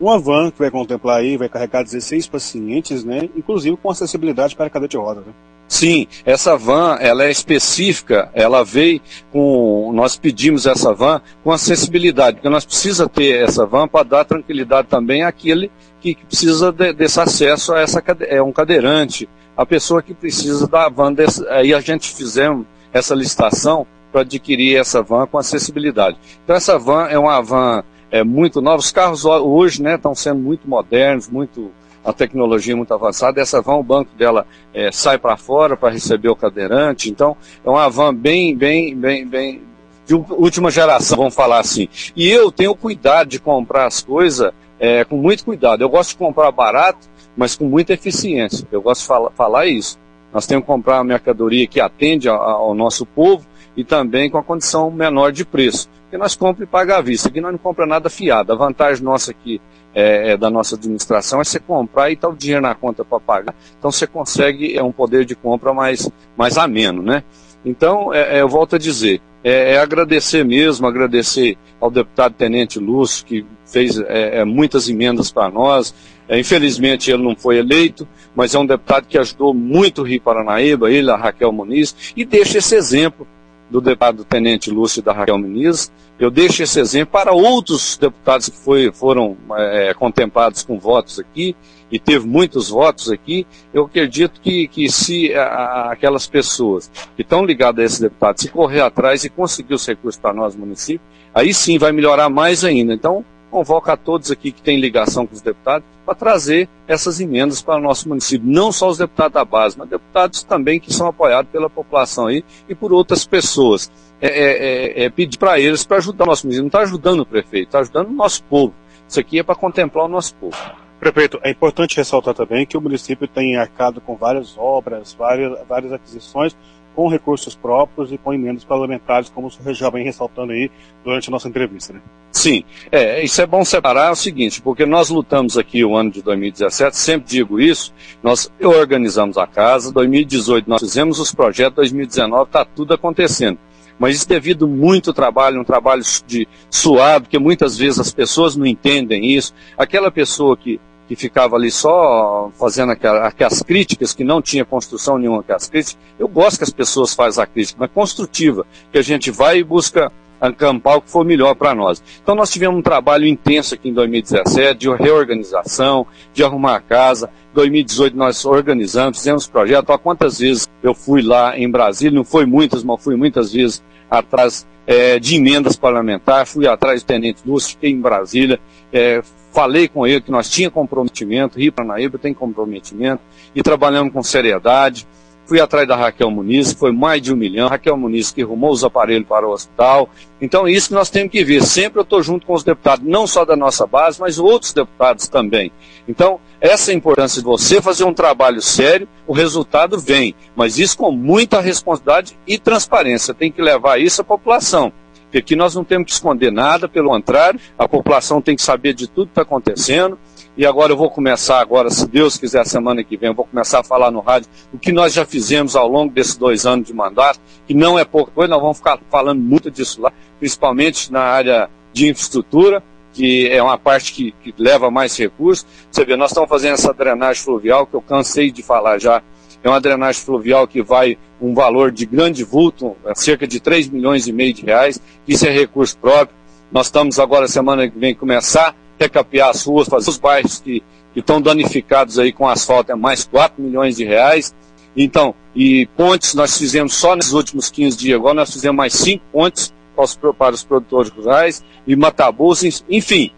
uma 0.00 0.18
van 0.18 0.50
que 0.50 0.58
vai 0.58 0.70
contemplar 0.70 1.18
aí, 1.18 1.36
vai 1.36 1.48
carregar 1.48 1.82
16 1.82 2.28
pacientes, 2.28 3.04
né, 3.04 3.28
inclusive 3.36 3.76
com 3.76 3.90
acessibilidade 3.90 4.54
para 4.54 4.70
cadeira 4.70 4.90
de 4.90 4.96
roda. 4.96 5.20
Né? 5.20 5.32
Sim, 5.68 6.06
essa 6.24 6.56
van, 6.56 6.96
ela 7.00 7.24
é 7.24 7.30
específica, 7.30 8.30
ela 8.34 8.64
veio 8.64 9.00
com, 9.32 9.90
nós 9.92 10.16
pedimos 10.16 10.64
essa 10.64 10.94
van 10.94 11.20
com 11.42 11.50
acessibilidade, 11.50 12.36
porque 12.36 12.48
nós 12.48 12.64
precisa 12.64 13.08
ter 13.08 13.42
essa 13.42 13.66
van 13.66 13.88
para 13.88 14.04
dar 14.04 14.24
tranquilidade 14.24 14.86
também 14.86 15.24
àquele 15.24 15.70
que, 16.00 16.14
que 16.14 16.24
precisa 16.24 16.70
de, 16.70 16.92
desse 16.92 17.20
acesso 17.20 17.74
a 17.74 17.80
essa, 17.80 18.02
é 18.28 18.40
um 18.40 18.52
cadeirante, 18.52 19.28
a 19.56 19.66
pessoa 19.66 20.02
que 20.02 20.14
precisa 20.14 20.68
da 20.68 20.88
van, 20.88 21.12
desse, 21.12 21.46
aí 21.48 21.74
a 21.74 21.80
gente 21.80 22.14
fizemos 22.14 22.64
essa 22.92 23.14
licitação 23.14 23.86
para 24.12 24.20
adquirir 24.20 24.76
essa 24.76 25.02
van 25.02 25.26
com 25.26 25.36
acessibilidade. 25.36 26.16
Então 26.44 26.54
essa 26.54 26.78
van 26.78 27.08
é 27.08 27.18
uma 27.18 27.42
van 27.42 27.82
é, 28.10 28.22
muito 28.22 28.60
nova, 28.60 28.78
os 28.78 28.92
carros 28.92 29.24
hoje, 29.24 29.82
né, 29.82 29.96
estão 29.96 30.14
sendo 30.14 30.38
muito 30.38 30.68
modernos, 30.68 31.28
muito 31.28 31.72
a 32.06 32.12
tecnologia 32.12 32.76
muito 32.76 32.94
avançada. 32.94 33.40
Essa 33.40 33.60
van, 33.60 33.74
o 33.74 33.82
banco 33.82 34.14
dela 34.16 34.46
é, 34.72 34.92
sai 34.92 35.18
para 35.18 35.36
fora 35.36 35.76
para 35.76 35.92
receber 35.92 36.28
o 36.28 36.36
cadeirante. 36.36 37.10
Então, 37.10 37.36
é 37.64 37.68
uma 37.68 37.90
van 37.90 38.14
bem, 38.14 38.56
bem, 38.56 38.94
bem, 38.96 39.26
bem 39.26 39.62
de 40.06 40.14
última 40.14 40.70
geração, 40.70 41.18
vamos 41.18 41.34
falar 41.34 41.58
assim. 41.58 41.88
E 42.14 42.30
eu 42.30 42.52
tenho 42.52 42.76
cuidado 42.76 43.28
de 43.28 43.40
comprar 43.40 43.86
as 43.86 44.00
coisas 44.00 44.52
é, 44.78 45.04
com 45.04 45.16
muito 45.16 45.44
cuidado. 45.44 45.82
Eu 45.82 45.88
gosto 45.88 46.10
de 46.10 46.16
comprar 46.16 46.52
barato, 46.52 47.08
mas 47.36 47.56
com 47.56 47.64
muita 47.64 47.92
eficiência. 47.92 48.66
Eu 48.70 48.80
gosto 48.80 49.00
de 49.00 49.08
falar, 49.08 49.30
falar 49.32 49.66
isso. 49.66 49.98
Nós 50.32 50.46
temos 50.46 50.62
que 50.62 50.66
comprar 50.68 50.98
uma 50.98 51.04
mercadoria 51.04 51.66
que 51.66 51.80
atende 51.80 52.28
ao, 52.28 52.40
ao 52.40 52.74
nosso 52.74 53.04
povo 53.04 53.44
e 53.76 53.82
também 53.82 54.30
com 54.30 54.38
a 54.38 54.44
condição 54.44 54.90
menor 54.92 55.32
de 55.32 55.44
preço. 55.44 55.88
Porque 56.02 56.16
nós 56.16 56.36
compramos 56.36 56.62
e 56.62 56.70
pagamos 56.70 57.00
à 57.00 57.02
vista. 57.02 57.28
Aqui 57.28 57.40
nós 57.40 57.50
não 57.50 57.58
compramos 57.58 57.90
nada 57.90 58.08
fiado. 58.08 58.52
A 58.52 58.56
vantagem 58.56 59.02
nossa 59.02 59.32
aqui 59.32 59.60
é, 59.96 60.32
é, 60.32 60.36
da 60.36 60.50
nossa 60.50 60.76
administração 60.76 61.40
é 61.40 61.44
você 61.44 61.58
comprar 61.58 62.10
e 62.10 62.16
tá 62.16 62.28
o 62.28 62.36
dinheiro 62.36 62.60
na 62.60 62.74
conta 62.74 63.02
para 63.02 63.18
pagar. 63.18 63.54
Então 63.78 63.90
você 63.90 64.06
consegue 64.06 64.76
é 64.76 64.82
um 64.82 64.92
poder 64.92 65.24
de 65.24 65.34
compra 65.34 65.72
mais, 65.72 66.10
mais 66.36 66.58
ameno, 66.58 67.00
né? 67.00 67.24
Então, 67.64 68.12
é, 68.12 68.36
é, 68.36 68.42
eu 68.42 68.48
volto 68.48 68.76
a 68.76 68.78
dizer, 68.78 69.22
é, 69.42 69.72
é, 69.72 69.78
agradecer 69.78 70.44
mesmo, 70.44 70.86
agradecer 70.86 71.56
ao 71.80 71.90
deputado 71.90 72.34
Tenente 72.34 72.78
Lúcio, 72.78 73.24
que 73.24 73.46
fez 73.64 73.98
é, 73.98 74.40
é, 74.40 74.44
muitas 74.44 74.86
emendas 74.88 75.32
para 75.32 75.50
nós. 75.50 75.94
infelizmente 76.30 77.10
ele 77.10 77.22
não 77.22 77.34
foi 77.34 77.56
eleito, 77.56 78.06
mas 78.34 78.54
é 78.54 78.58
um 78.58 78.66
deputado 78.66 79.06
que 79.06 79.16
ajudou 79.16 79.54
muito 79.54 80.02
o 80.02 80.04
Rio 80.04 80.20
Paranaíba, 80.20 80.90
ele, 80.90 81.10
a 81.10 81.16
Raquel 81.16 81.50
Muniz, 81.50 82.12
e 82.14 82.24
deixa 82.24 82.58
esse 82.58 82.76
exemplo 82.76 83.26
do 83.70 83.80
deputado 83.80 84.24
Tenente 84.24 84.70
Lúcio 84.70 85.00
e 85.00 85.02
da 85.02 85.12
Raquel 85.12 85.38
Muniz, 85.38 85.90
eu 86.18 86.30
deixo 86.30 86.62
esse 86.62 86.80
exemplo 86.80 87.12
para 87.12 87.32
outros 87.32 87.98
deputados 87.98 88.48
que 88.48 88.56
foi, 88.56 88.90
foram 88.92 89.36
é, 89.56 89.92
contemplados 89.94 90.62
com 90.62 90.78
votos 90.78 91.18
aqui, 91.18 91.54
e 91.90 91.98
teve 91.98 92.26
muitos 92.26 92.68
votos 92.68 93.10
aqui. 93.10 93.46
Eu 93.72 93.84
acredito 93.84 94.40
que, 94.40 94.66
que 94.68 94.90
se 94.90 95.34
a, 95.34 95.90
aquelas 95.92 96.26
pessoas 96.26 96.90
que 97.14 97.22
estão 97.22 97.44
ligadas 97.44 97.80
a 97.80 97.84
esses 97.84 98.00
deputados, 98.00 98.42
se 98.42 98.48
correr 98.48 98.80
atrás 98.80 99.24
e 99.24 99.30
conseguir 99.30 99.74
os 99.74 99.86
recursos 99.86 100.20
para 100.20 100.32
nós, 100.32 100.56
município, 100.56 101.06
aí 101.34 101.52
sim 101.52 101.78
vai 101.78 101.92
melhorar 101.92 102.28
mais 102.28 102.64
ainda. 102.64 102.92
Então, 102.92 103.24
convoca 103.50 103.92
a 103.92 103.96
todos 103.96 104.30
aqui 104.30 104.52
que 104.52 104.62
têm 104.62 104.78
ligação 104.78 105.26
com 105.26 105.34
os 105.34 105.40
deputados 105.40 105.86
para 106.04 106.14
trazer 106.14 106.68
essas 106.86 107.20
emendas 107.20 107.62
para 107.62 107.76
o 107.76 107.80
nosso 107.80 108.08
município. 108.08 108.48
Não 108.48 108.70
só 108.70 108.88
os 108.88 108.98
deputados 108.98 109.34
da 109.34 109.44
base, 109.44 109.78
mas 109.78 109.88
deputados 109.88 110.42
também 110.42 110.78
que 110.78 110.92
são 110.92 111.06
apoiados 111.08 111.50
pela 111.50 111.68
população 111.68 112.26
aí 112.26 112.44
e 112.68 112.74
por 112.74 112.92
outras 112.92 113.26
pessoas. 113.26 113.90
É, 114.20 114.28
é, 114.28 115.02
é, 115.02 115.04
é 115.04 115.10
pedir 115.10 115.36
para 115.36 115.60
eles 115.60 115.84
para 115.84 115.98
ajudar 115.98 116.24
o 116.24 116.28
nosso 116.28 116.46
município. 116.46 116.62
Não 116.62 116.68
está 116.68 116.80
ajudando 116.80 117.20
o 117.20 117.26
prefeito, 117.26 117.68
está 117.68 117.80
ajudando 117.80 118.08
o 118.08 118.12
nosso 118.12 118.42
povo. 118.44 118.74
Isso 119.08 119.20
aqui 119.20 119.38
é 119.38 119.42
para 119.42 119.54
contemplar 119.54 120.06
o 120.06 120.08
nosso 120.08 120.34
povo. 120.36 120.56
Prefeito, 120.98 121.38
é 121.42 121.50
importante 121.50 121.96
ressaltar 121.96 122.32
também 122.32 122.64
que 122.64 122.76
o 122.76 122.80
município 122.80 123.28
tem 123.28 123.56
arcado 123.56 124.00
com 124.00 124.16
várias 124.16 124.56
obras, 124.56 125.12
várias, 125.12 125.58
várias 125.68 125.92
aquisições, 125.92 126.56
com 126.96 127.08
recursos 127.08 127.54
próprios 127.54 128.10
e 128.10 128.16
com 128.16 128.32
emendas 128.32 128.64
parlamentares, 128.64 129.28
como 129.28 129.48
o 129.48 129.74
já 129.74 129.90
vem 129.90 130.02
ressaltando 130.02 130.52
aí 130.52 130.70
durante 131.04 131.28
a 131.28 131.30
nossa 131.30 131.46
entrevista. 131.46 131.92
Né? 131.92 132.00
Sim, 132.32 132.64
é, 132.90 133.22
isso 133.22 133.40
é 133.42 133.46
bom 133.46 133.62
separar 133.66 134.08
é 134.08 134.10
o 134.10 134.16
seguinte, 134.16 134.62
porque 134.62 134.86
nós 134.86 135.10
lutamos 135.10 135.58
aqui 135.58 135.84
o 135.84 135.94
ano 135.94 136.10
de 136.10 136.22
2017, 136.22 136.96
sempre 136.96 137.28
digo 137.28 137.60
isso, 137.60 137.92
nós 138.22 138.50
organizamos 138.62 139.36
a 139.36 139.46
casa, 139.46 139.92
2018 139.92 140.68
nós 140.68 140.80
fizemos 140.80 141.20
os 141.20 141.34
projetos, 141.34 141.76
2019 141.76 142.44
está 142.44 142.64
tudo 142.64 142.94
acontecendo 142.94 143.58
mas 143.98 144.16
isso 144.16 144.28
devido 144.28 144.68
muito 144.68 145.12
trabalho, 145.12 145.60
um 145.60 145.64
trabalho 145.64 146.02
de 146.26 146.46
suado, 146.70 147.24
porque 147.24 147.38
muitas 147.38 147.78
vezes 147.78 147.98
as 147.98 148.12
pessoas 148.12 148.54
não 148.54 148.66
entendem 148.66 149.34
isso. 149.34 149.54
Aquela 149.76 150.10
pessoa 150.10 150.54
que 150.54 150.78
que 151.08 151.16
ficava 151.16 151.56
ali 151.56 151.70
só 151.70 152.50
fazendo 152.58 152.92
aquelas 152.92 153.62
críticas, 153.62 154.12
que 154.12 154.24
não 154.24 154.42
tinha 154.42 154.64
construção 154.64 155.18
nenhuma 155.18 155.40
aquelas 155.40 155.68
críticas. 155.68 155.98
Eu 156.18 156.28
gosto 156.28 156.58
que 156.58 156.64
as 156.64 156.70
pessoas 156.70 157.14
fazem 157.14 157.42
a 157.42 157.46
crítica, 157.46 157.78
mas 157.80 157.90
construtiva, 157.90 158.66
que 158.90 158.98
a 158.98 159.02
gente 159.02 159.30
vai 159.30 159.58
e 159.58 159.64
busca 159.64 160.10
acampar 160.40 160.98
o 160.98 161.02
que 161.02 161.10
for 161.10 161.24
melhor 161.24 161.54
para 161.54 161.74
nós. 161.74 162.02
Então 162.22 162.34
nós 162.34 162.50
tivemos 162.50 162.78
um 162.78 162.82
trabalho 162.82 163.26
intenso 163.26 163.74
aqui 163.74 163.88
em 163.88 163.94
2017, 163.94 164.78
de 164.78 164.90
reorganização, 164.90 166.06
de 166.32 166.44
arrumar 166.44 166.76
a 166.76 166.80
casa. 166.80 167.30
Em 167.52 167.54
2018 167.54 168.16
nós 168.16 168.44
organizamos, 168.44 169.18
fizemos 169.18 169.46
projeto. 169.46 169.90
Há 169.92 169.98
quantas 169.98 170.38
vezes 170.38 170.68
eu 170.82 170.94
fui 170.94 171.22
lá 171.22 171.58
em 171.58 171.70
Brasília, 171.70 172.16
não 172.16 172.24
foi 172.24 172.44
muitas, 172.44 172.84
mas 172.84 173.02
fui 173.02 173.16
muitas 173.16 173.52
vezes 173.52 173.82
atrás 174.10 174.66
é, 174.86 175.18
de 175.18 175.36
emendas 175.36 175.76
parlamentares, 175.76 176.52
fui 176.52 176.66
atrás 176.66 177.02
do 177.02 177.06
Tenente 177.06 177.40
Lúcio, 177.44 177.70
fiquei 177.70 177.90
em 177.90 178.00
Brasília, 178.00 178.60
é, 178.92 179.22
falei 179.52 179.88
com 179.88 180.06
ele 180.06 180.20
que 180.20 180.30
nós 180.30 180.48
tinha 180.48 180.70
comprometimento, 180.70 181.58
Rio 181.58 181.72
Paranaíba 181.72 182.18
tem 182.18 182.32
comprometimento, 182.32 183.22
e 183.54 183.62
trabalhamos 183.62 184.12
com 184.12 184.22
seriedade. 184.22 185.06
Fui 185.46 185.60
atrás 185.60 185.86
da 185.86 185.94
Raquel 185.94 186.28
Muniz, 186.28 186.72
foi 186.72 186.90
mais 186.90 187.22
de 187.22 187.32
um 187.32 187.36
milhão. 187.36 187.68
Raquel 187.68 187.96
Muniz 187.96 188.32
que 188.32 188.42
arrumou 188.42 188.72
os 188.72 188.82
aparelhos 188.82 189.28
para 189.28 189.46
o 189.46 189.52
hospital. 189.52 190.10
Então, 190.40 190.66
isso 190.66 190.88
que 190.88 190.94
nós 190.94 191.08
temos 191.08 191.30
que 191.30 191.44
ver. 191.44 191.62
Sempre 191.62 192.00
eu 192.00 192.02
estou 192.02 192.20
junto 192.20 192.44
com 192.44 192.52
os 192.52 192.64
deputados, 192.64 193.06
não 193.06 193.28
só 193.28 193.44
da 193.44 193.54
nossa 193.54 193.86
base, 193.86 194.20
mas 194.20 194.40
outros 194.40 194.72
deputados 194.72 195.28
também. 195.28 195.70
Então, 196.08 196.40
essa 196.60 196.90
é 196.90 196.94
a 196.94 196.96
importância 196.96 197.40
de 197.40 197.46
você 197.46 197.80
fazer 197.80 198.02
um 198.02 198.12
trabalho 198.12 198.60
sério, 198.60 199.08
o 199.24 199.32
resultado 199.32 199.98
vem. 200.00 200.34
Mas 200.56 200.78
isso 200.78 200.98
com 200.98 201.12
muita 201.12 201.60
responsabilidade 201.60 202.36
e 202.44 202.58
transparência. 202.58 203.32
Tem 203.32 203.52
que 203.52 203.62
levar 203.62 204.00
isso 204.00 204.22
à 204.22 204.24
população. 204.24 204.92
Porque 205.26 205.38
aqui 205.38 205.56
nós 205.56 205.74
não 205.74 205.84
temos 205.84 206.06
que 206.06 206.12
esconder 206.12 206.50
nada, 206.50 206.88
pelo 206.88 207.10
contrário, 207.10 207.60
a 207.78 207.88
população 207.88 208.40
tem 208.40 208.56
que 208.56 208.62
saber 208.62 208.94
de 208.94 209.08
tudo 209.08 209.26
que 209.26 209.32
está 209.32 209.42
acontecendo. 209.42 210.18
E 210.56 210.64
agora 210.64 210.92
eu 210.92 210.96
vou 210.96 211.10
começar, 211.10 211.60
agora, 211.60 211.90
se 211.90 212.06
Deus 212.08 212.38
quiser, 212.38 212.64
semana 212.64 213.04
que 213.04 213.16
vem, 213.16 213.28
eu 213.28 213.34
vou 213.34 213.44
começar 213.44 213.80
a 213.80 213.84
falar 213.84 214.10
no 214.10 214.20
rádio 214.20 214.48
o 214.72 214.78
que 214.78 214.90
nós 214.90 215.12
já 215.12 215.26
fizemos 215.26 215.76
ao 215.76 215.86
longo 215.86 216.14
desses 216.14 216.34
dois 216.34 216.64
anos 216.64 216.86
de 216.86 216.94
mandato, 216.94 217.38
que 217.66 217.74
não 217.74 217.98
é 217.98 218.04
pouca 218.06 218.32
coisa, 218.32 218.48
nós 218.48 218.62
vamos 218.62 218.78
ficar 218.78 218.98
falando 219.10 219.38
muito 219.38 219.70
disso 219.70 220.00
lá, 220.00 220.10
principalmente 220.38 221.12
na 221.12 221.20
área 221.20 221.68
de 221.92 222.08
infraestrutura, 222.08 222.82
que 223.12 223.48
é 223.48 223.62
uma 223.62 223.76
parte 223.76 224.12
que, 224.12 224.32
que 224.32 224.54
leva 224.56 224.90
mais 224.90 225.16
recursos. 225.18 225.66
Você 225.90 226.04
vê, 226.04 226.16
nós 226.16 226.30
estamos 226.30 226.48
fazendo 226.48 226.74
essa 226.74 226.92
drenagem 226.92 227.42
fluvial, 227.42 227.86
que 227.86 227.94
eu 227.94 228.00
cansei 228.00 228.50
de 228.50 228.62
falar 228.62 228.98
já 228.98 229.22
é 229.66 229.70
uma 229.70 229.80
drenagem 229.80 230.22
fluvial 230.22 230.66
que 230.66 230.80
vai 230.80 231.18
um 231.40 231.52
valor 231.52 231.90
de 231.90 232.06
grande 232.06 232.44
vulto, 232.44 232.96
é 233.04 233.14
cerca 233.14 233.46
de 233.46 233.58
3 233.58 233.88
milhões 233.88 234.26
e 234.28 234.32
meio 234.32 234.54
de 234.54 234.64
reais. 234.64 235.00
Isso 235.26 235.44
é 235.46 235.50
recurso 235.50 235.98
próprio. 235.98 236.36
Nós 236.70 236.86
estamos 236.86 237.18
agora, 237.18 237.48
semana 237.48 237.88
que 237.88 237.98
vem, 237.98 238.14
começar 238.14 238.68
a 238.68 238.74
recapear 238.98 239.50
as 239.50 239.64
ruas, 239.64 239.88
fazer 239.88 240.10
os 240.10 240.18
bairros 240.18 240.60
que, 240.60 240.82
que 241.12 241.20
estão 241.20 241.40
danificados 241.40 242.18
aí 242.18 242.32
com 242.32 242.48
asfalto, 242.48 242.92
é 242.92 242.94
mais 242.94 243.24
4 243.24 243.60
milhões 243.62 243.96
de 243.96 244.04
reais. 244.04 244.54
Então, 244.96 245.34
e 245.54 245.86
pontes 245.96 246.34
nós 246.34 246.56
fizemos 246.56 246.94
só 246.94 247.16
nesses 247.16 247.32
últimos 247.32 247.68
15 247.68 247.98
dias, 247.98 248.18
agora 248.18 248.34
nós 248.34 248.52
fizemos 248.52 248.76
mais 248.76 248.94
5 248.94 249.24
pontes 249.32 249.74
para 249.96 250.04
os, 250.04 250.14
para 250.38 250.54
os 250.54 250.64
produtores 250.64 251.10
rurais 251.10 251.64
e 251.86 251.96
matabus, 251.96 252.62
enfim. 252.88 253.32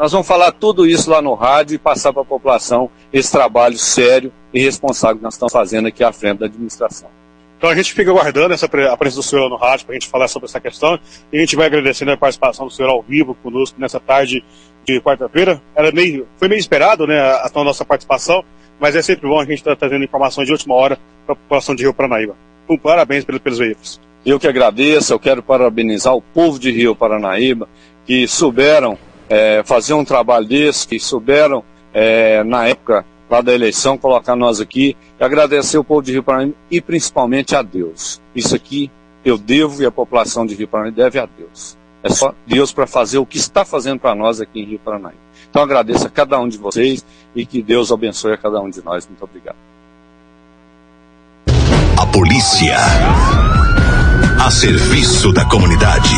Nós 0.00 0.12
vamos 0.12 0.26
falar 0.26 0.50
tudo 0.52 0.86
isso 0.86 1.10
lá 1.10 1.20
no 1.20 1.34
rádio 1.34 1.74
e 1.74 1.78
passar 1.78 2.10
para 2.10 2.22
a 2.22 2.24
população 2.24 2.90
esse 3.12 3.30
trabalho 3.30 3.76
sério 3.76 4.32
e 4.50 4.58
responsável 4.58 5.18
que 5.18 5.22
nós 5.22 5.34
estamos 5.34 5.52
fazendo 5.52 5.88
aqui 5.88 6.02
à 6.02 6.10
frente 6.10 6.38
da 6.38 6.46
administração. 6.46 7.10
Então 7.58 7.68
a 7.68 7.74
gente 7.74 7.92
fica 7.92 8.10
aguardando 8.10 8.54
essa, 8.54 8.64
a 8.64 8.96
presença 8.96 9.20
do 9.20 9.22
senhor 9.22 9.50
no 9.50 9.56
rádio 9.56 9.84
para 9.84 9.94
a 9.94 9.98
gente 9.98 10.08
falar 10.08 10.26
sobre 10.26 10.48
essa 10.48 10.58
questão 10.58 10.98
e 11.30 11.36
a 11.36 11.40
gente 11.40 11.54
vai 11.54 11.66
agradecendo 11.66 12.12
a 12.12 12.16
participação 12.16 12.66
do 12.66 12.72
senhor 12.72 12.88
ao 12.88 13.02
vivo 13.02 13.34
conosco 13.42 13.78
nessa 13.78 14.00
tarde 14.00 14.42
de 14.86 15.02
quarta-feira. 15.02 15.60
Era 15.76 15.92
meio, 15.92 16.26
foi 16.38 16.48
meio 16.48 16.58
esperado, 16.58 17.06
né, 17.06 17.20
a, 17.20 17.50
a 17.54 17.62
nossa 17.62 17.84
participação, 17.84 18.42
mas 18.80 18.96
é 18.96 19.02
sempre 19.02 19.28
bom 19.28 19.38
a 19.38 19.44
gente 19.44 19.58
estar 19.58 19.72
tá 19.72 19.80
trazendo 19.80 20.02
informações 20.02 20.46
de 20.46 20.52
última 20.52 20.76
hora 20.76 20.98
para 21.26 21.34
a 21.34 21.36
população 21.36 21.74
de 21.74 21.82
Rio 21.82 21.92
Paranaíba. 21.92 22.34
Um 22.66 22.78
parabéns 22.78 23.26
pelos, 23.26 23.42
pelos 23.42 23.58
veículos. 23.58 24.00
Eu 24.24 24.40
que 24.40 24.48
agradeço, 24.48 25.12
eu 25.12 25.20
quero 25.20 25.42
parabenizar 25.42 26.14
o 26.14 26.22
povo 26.22 26.58
de 26.58 26.70
Rio 26.70 26.96
Paranaíba 26.96 27.68
que 28.06 28.26
souberam 28.26 28.96
é, 29.30 29.62
fazer 29.64 29.94
um 29.94 30.04
trabalho 30.04 30.44
desse, 30.44 30.86
que 30.86 30.98
souberam 30.98 31.62
é, 31.94 32.42
na 32.42 32.66
época 32.66 33.06
lá 33.30 33.40
da 33.40 33.54
eleição, 33.54 33.96
colocar 33.96 34.34
nós 34.34 34.60
aqui 34.60 34.96
e 35.18 35.24
agradecer 35.24 35.78
o 35.78 35.84
povo 35.84 36.02
de 36.02 36.10
Rio 36.10 36.22
Paranaíba 36.22 36.56
e 36.68 36.80
principalmente 36.80 37.54
a 37.54 37.62
Deus. 37.62 38.20
Isso 38.34 38.56
aqui 38.56 38.90
eu 39.24 39.38
devo 39.38 39.80
e 39.80 39.86
a 39.86 39.90
população 39.90 40.44
de 40.44 40.54
Rio 40.56 40.66
Paranaíba 40.66 41.04
deve 41.04 41.20
a 41.20 41.28
Deus. 41.38 41.78
É 42.02 42.08
só 42.08 42.34
Deus 42.44 42.72
para 42.72 42.88
fazer 42.88 43.18
o 43.18 43.26
que 43.26 43.38
está 43.38 43.64
fazendo 43.64 44.00
para 44.00 44.16
nós 44.16 44.40
aqui 44.40 44.60
em 44.60 44.64
Rio 44.64 44.80
Paranaíba. 44.84 45.20
Então 45.48 45.62
agradeço 45.62 46.06
a 46.06 46.10
cada 46.10 46.40
um 46.40 46.48
de 46.48 46.58
vocês 46.58 47.04
e 47.36 47.46
que 47.46 47.62
Deus 47.62 47.92
abençoe 47.92 48.32
a 48.32 48.36
cada 48.36 48.60
um 48.60 48.68
de 48.68 48.82
nós. 48.82 49.06
Muito 49.06 49.22
obrigado. 49.22 49.56
A 51.96 52.06
polícia 52.06 52.76
a 54.44 54.50
serviço 54.50 55.32
da 55.32 55.44
comunidade. 55.44 56.10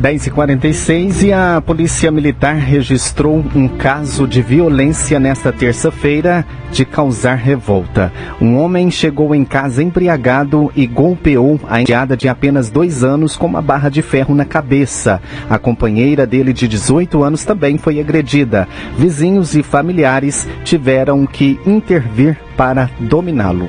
10h46 0.00 1.24
e 1.24 1.32
a 1.32 1.60
Polícia 1.60 2.10
Militar 2.10 2.54
registrou 2.54 3.44
um 3.54 3.68
caso 3.68 4.26
de 4.26 4.40
violência 4.40 5.20
nesta 5.20 5.52
terça-feira 5.52 6.46
de 6.72 6.86
causar 6.86 7.34
revolta. 7.34 8.10
Um 8.40 8.56
homem 8.56 8.90
chegou 8.90 9.34
em 9.34 9.44
casa 9.44 9.82
embriagado 9.82 10.72
e 10.74 10.86
golpeou 10.86 11.60
a 11.68 11.82
enteada 11.82 12.16
de 12.16 12.30
apenas 12.30 12.70
dois 12.70 13.04
anos 13.04 13.36
com 13.36 13.46
uma 13.46 13.60
barra 13.60 13.90
de 13.90 14.00
ferro 14.00 14.34
na 14.34 14.46
cabeça. 14.46 15.20
A 15.50 15.58
companheira 15.58 16.26
dele 16.26 16.54
de 16.54 16.66
18 16.66 17.22
anos 17.22 17.44
também 17.44 17.76
foi 17.76 18.00
agredida. 18.00 18.66
Vizinhos 18.96 19.54
e 19.54 19.62
familiares 19.62 20.48
tiveram 20.64 21.26
que 21.26 21.60
intervir 21.66 22.38
para 22.56 22.88
dominá-lo. 22.98 23.68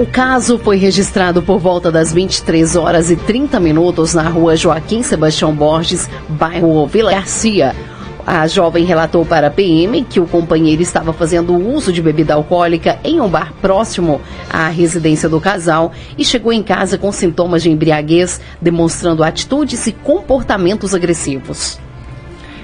O 0.00 0.06
caso 0.06 0.58
foi 0.58 0.78
registrado 0.78 1.42
por 1.42 1.58
volta 1.58 1.92
das 1.92 2.10
23 2.10 2.74
horas 2.74 3.10
e 3.10 3.16
30 3.16 3.60
minutos 3.60 4.14
na 4.14 4.22
rua 4.30 4.56
Joaquim 4.56 5.02
Sebastião 5.02 5.54
Borges, 5.54 6.08
bairro 6.26 6.86
Vila 6.86 7.10
Garcia. 7.10 7.76
A 8.26 8.46
jovem 8.46 8.86
relatou 8.86 9.26
para 9.26 9.48
a 9.48 9.50
PM 9.50 10.02
que 10.02 10.18
o 10.18 10.26
companheiro 10.26 10.80
estava 10.80 11.12
fazendo 11.12 11.54
uso 11.54 11.92
de 11.92 12.00
bebida 12.00 12.32
alcoólica 12.32 12.98
em 13.04 13.20
um 13.20 13.28
bar 13.28 13.52
próximo 13.60 14.22
à 14.48 14.68
residência 14.68 15.28
do 15.28 15.38
casal 15.38 15.92
e 16.16 16.24
chegou 16.24 16.50
em 16.50 16.62
casa 16.62 16.96
com 16.96 17.12
sintomas 17.12 17.62
de 17.62 17.70
embriaguez, 17.70 18.40
demonstrando 18.58 19.22
atitudes 19.22 19.86
e 19.86 19.92
comportamentos 19.92 20.94
agressivos. 20.94 21.78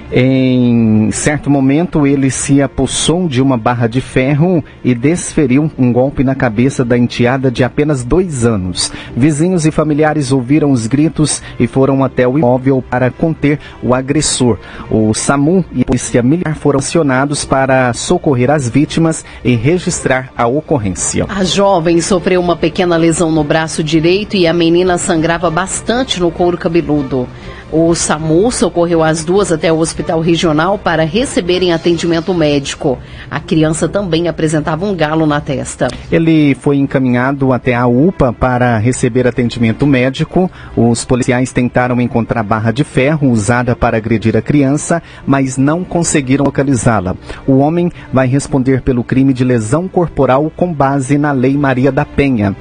Em 0.09 1.11
certo 1.11 1.49
momento, 1.49 2.07
ele 2.07 2.31
se 2.31 2.61
apossou 2.61 3.27
de 3.27 3.41
uma 3.41 3.57
barra 3.57 3.87
de 3.87 3.99
ferro 3.99 4.63
e 4.81 4.95
desferiu 4.95 5.69
um 5.77 5.91
golpe 5.91 6.23
na 6.23 6.33
cabeça 6.33 6.85
da 6.85 6.97
enteada 6.97 7.51
de 7.51 7.61
apenas 7.61 8.05
dois 8.05 8.45
anos. 8.45 8.91
Vizinhos 9.15 9.65
e 9.65 9.71
familiares 9.71 10.31
ouviram 10.31 10.71
os 10.71 10.87
gritos 10.87 11.41
e 11.59 11.67
foram 11.67 12.05
até 12.05 12.25
o 12.25 12.37
imóvel 12.37 12.81
para 12.81 13.11
conter 13.11 13.59
o 13.83 13.93
agressor. 13.93 14.57
O 14.89 15.13
SAMU 15.13 15.65
e 15.73 15.81
a 15.81 15.85
Polícia 15.85 16.23
Militar 16.23 16.55
foram 16.55 16.79
acionados 16.79 17.43
para 17.43 17.91
socorrer 17.93 18.49
as 18.49 18.69
vítimas 18.69 19.25
e 19.43 19.55
registrar 19.55 20.31
a 20.37 20.47
ocorrência. 20.47 21.25
A 21.27 21.43
jovem 21.43 21.99
sofreu 21.99 22.39
uma 22.39 22.55
pequena 22.55 22.95
lesão 22.95 23.29
no 23.29 23.43
braço 23.43 23.83
direito 23.83 24.37
e 24.37 24.47
a 24.47 24.53
menina 24.53 24.97
sangrava 24.97 25.49
bastante 25.49 26.19
no 26.21 26.31
couro 26.31 26.57
cabeludo. 26.57 27.27
O 27.69 27.93
SAMU 27.93 28.49
socorreu 28.49 29.03
as 29.03 29.25
duas 29.25 29.51
até 29.51 29.73
o 29.73 29.79
hospital 29.79 30.21
regional 30.21 30.77
para 30.77 31.03
receberem 31.03 31.73
atendimento 31.73 32.33
médico. 32.33 32.97
A 33.29 33.41
criança 33.41 33.89
também 33.89 34.29
apresentava 34.29 34.85
um 34.85 34.95
galo 34.95 35.25
na 35.25 35.41
testa. 35.41 35.89
Ele 36.09 36.55
foi 36.55 36.77
encaminhado 36.77 37.51
até 37.51 37.75
a 37.75 37.85
UPA 37.85 38.31
para 38.31 38.77
receber 38.77 39.27
atendimento 39.27 39.85
médico. 39.85 40.49
Os 40.77 41.03
policiais 41.03 41.51
tentaram 41.51 41.99
encontrar 41.99 42.41
barra 42.41 42.71
de 42.71 42.85
ferro 42.85 43.29
usada 43.29 43.75
para 43.75 43.97
agredir 43.97 44.37
a 44.37 44.41
criança, 44.41 45.03
mas 45.25 45.57
não 45.57 45.83
conseguiram 45.83 46.45
localizá-la. 46.45 47.17
O 47.45 47.57
homem 47.57 47.91
vai 48.13 48.27
responder 48.27 48.81
pelo 48.81 49.03
crime 49.03 49.33
de 49.33 49.43
lesão 49.43 49.89
corporal 49.89 50.49
com 50.55 50.73
base 50.73 51.17
na 51.17 51.33
Lei 51.33 51.57
Maria 51.57 51.91
da 51.91 52.05
Penha 52.05 52.55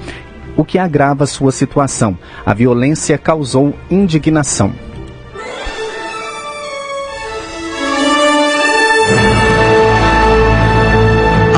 o 0.56 0.64
que 0.64 0.78
agrava 0.78 1.26
sua 1.26 1.52
situação. 1.52 2.16
A 2.44 2.54
violência 2.54 3.18
causou 3.18 3.75
indignação. 3.90 4.72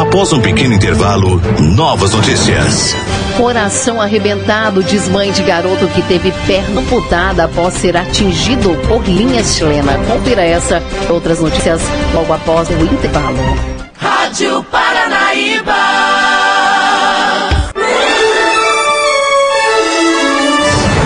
Após 0.08 0.32
um 0.32 0.40
pequeno 0.40 0.72
intervalo, 0.72 1.38
novas 1.60 2.12
notícias. 2.12 2.96
Coração 3.36 4.00
arrebentado, 4.00 4.82
diz 4.82 5.06
mãe 5.06 5.30
de 5.30 5.42
garoto 5.42 5.86
que 5.88 6.00
teve 6.00 6.32
perna 6.46 6.80
amputada 6.80 7.44
após 7.44 7.74
ser 7.74 7.94
atingido 7.94 8.70
por 8.88 9.04
linha 9.04 9.44
chilena. 9.44 9.98
Confira 10.10 10.42
essa 10.42 10.82
e 11.06 11.12
outras 11.12 11.40
notícias 11.40 11.82
logo 12.14 12.32
após 12.32 12.70
o 12.70 12.84
intervalo. 12.84 13.36
Rádio 13.98 14.64
Paranaíba. 14.70 15.74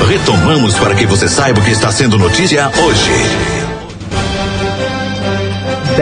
Retomamos 0.07 0.79
para 0.79 0.95
que 0.95 1.07
você 1.07 1.29
saiba 1.29 1.59
o 1.59 1.65
que 1.65 1.73
está 1.73 1.91
sendo 1.91 2.17
notícia 2.17 2.71
hoje. 2.79 3.62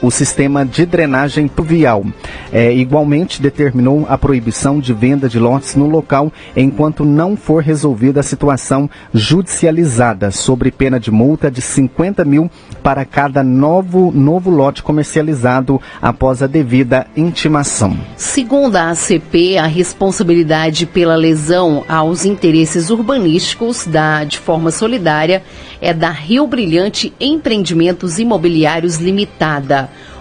o 0.02 0.10
sistema 0.10 0.64
de 0.64 0.86
drenagem 0.86 1.48
pluvial. 1.48 2.04
É, 2.52 2.72
igualmente 2.72 3.42
determinou 3.42 4.06
a 4.08 4.16
proibição 4.16 4.78
de 4.78 4.92
venda 4.92 5.28
de 5.28 5.38
lotes 5.38 5.74
no 5.74 5.88
local 5.88 6.32
enquanto 6.56 7.04
não 7.04 7.36
for 7.36 7.62
resolvida 7.62 8.20
a 8.20 8.22
situação 8.22 8.88
judicializada, 9.12 10.30
sobre 10.30 10.70
pena 10.70 10.98
de 10.98 11.10
multa 11.10 11.50
de 11.50 11.60
50 11.60 12.24
mil 12.24 12.50
para 12.82 13.04
cada 13.04 13.42
novo, 13.42 14.12
novo 14.12 14.50
lote 14.50 14.82
comercializado 14.82 15.80
após 16.00 16.42
a 16.42 16.46
devida 16.46 17.06
intimação. 17.16 17.96
Segundo 18.16 18.76
a 18.76 18.90
ACP, 18.90 19.58
a 19.58 19.66
responsabilidade 19.66 20.86
pela 20.86 21.16
lesão 21.16 21.84
aos 21.88 22.24
interesses 22.24 22.90
urbanísticos 22.90 23.86
da, 23.86 24.24
de 24.24 24.38
forma 24.38 24.70
solidária 24.70 25.42
é 25.80 25.92
da 25.94 26.10
Rio 26.10 26.46
Brilhante 26.46 27.12
Empreendimentos 27.18 28.18
Imobiliários 28.18 28.96
Limitada. 28.96 29.39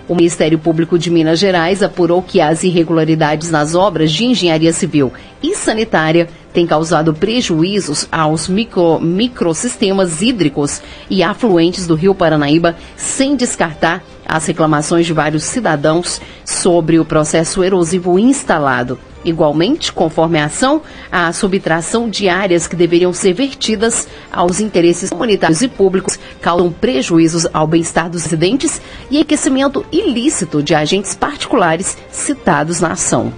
O 0.07 0.15
Ministério 0.15 0.57
Público 0.57 0.97
de 0.97 1.11
Minas 1.11 1.37
Gerais 1.37 1.83
apurou 1.83 2.21
que 2.21 2.41
as 2.41 2.63
irregularidades 2.63 3.51
nas 3.51 3.75
obras 3.75 4.11
de 4.11 4.25
engenharia 4.25 4.73
civil 4.73 5.13
e 5.43 5.53
sanitária 5.53 6.27
têm 6.51 6.65
causado 6.65 7.13
prejuízos 7.13 8.07
aos 8.11 8.47
micro, 8.47 8.99
microsistemas 8.99 10.21
hídricos 10.21 10.81
e 11.09 11.21
afluentes 11.21 11.85
do 11.85 11.93
Rio 11.93 12.15
Paranaíba, 12.15 12.75
sem 12.97 13.35
descartar 13.35 14.03
as 14.25 14.45
reclamações 14.47 15.05
de 15.05 15.13
vários 15.13 15.43
cidadãos 15.43 16.19
sobre 16.43 16.99
o 16.99 17.05
processo 17.05 17.63
erosivo 17.63 18.17
instalado. 18.17 18.97
Igualmente, 19.23 19.91
conforme 19.91 20.39
a 20.39 20.45
ação, 20.45 20.81
a 21.11 21.31
subtração 21.33 22.09
de 22.09 22.29
áreas 22.29 22.67
que 22.67 22.75
deveriam 22.75 23.11
ser 23.11 23.33
vertidas 23.33 24.07
aos 24.31 24.59
interesses 24.59 25.09
comunitários 25.09 25.61
e 25.61 25.67
públicos 25.67 26.17
causam 26.41 26.71
prejuízos 26.71 27.45
ao 27.53 27.67
bem-estar 27.67 28.09
dos 28.09 28.23
residentes 28.23 28.81
e 29.11 29.19
aquecimento 29.19 29.85
ilícito 29.91 30.63
de 30.63 30.73
agentes 30.73 31.13
particulares 31.13 31.97
citados 32.09 32.79
na 32.79 32.93
ação. 32.93 33.33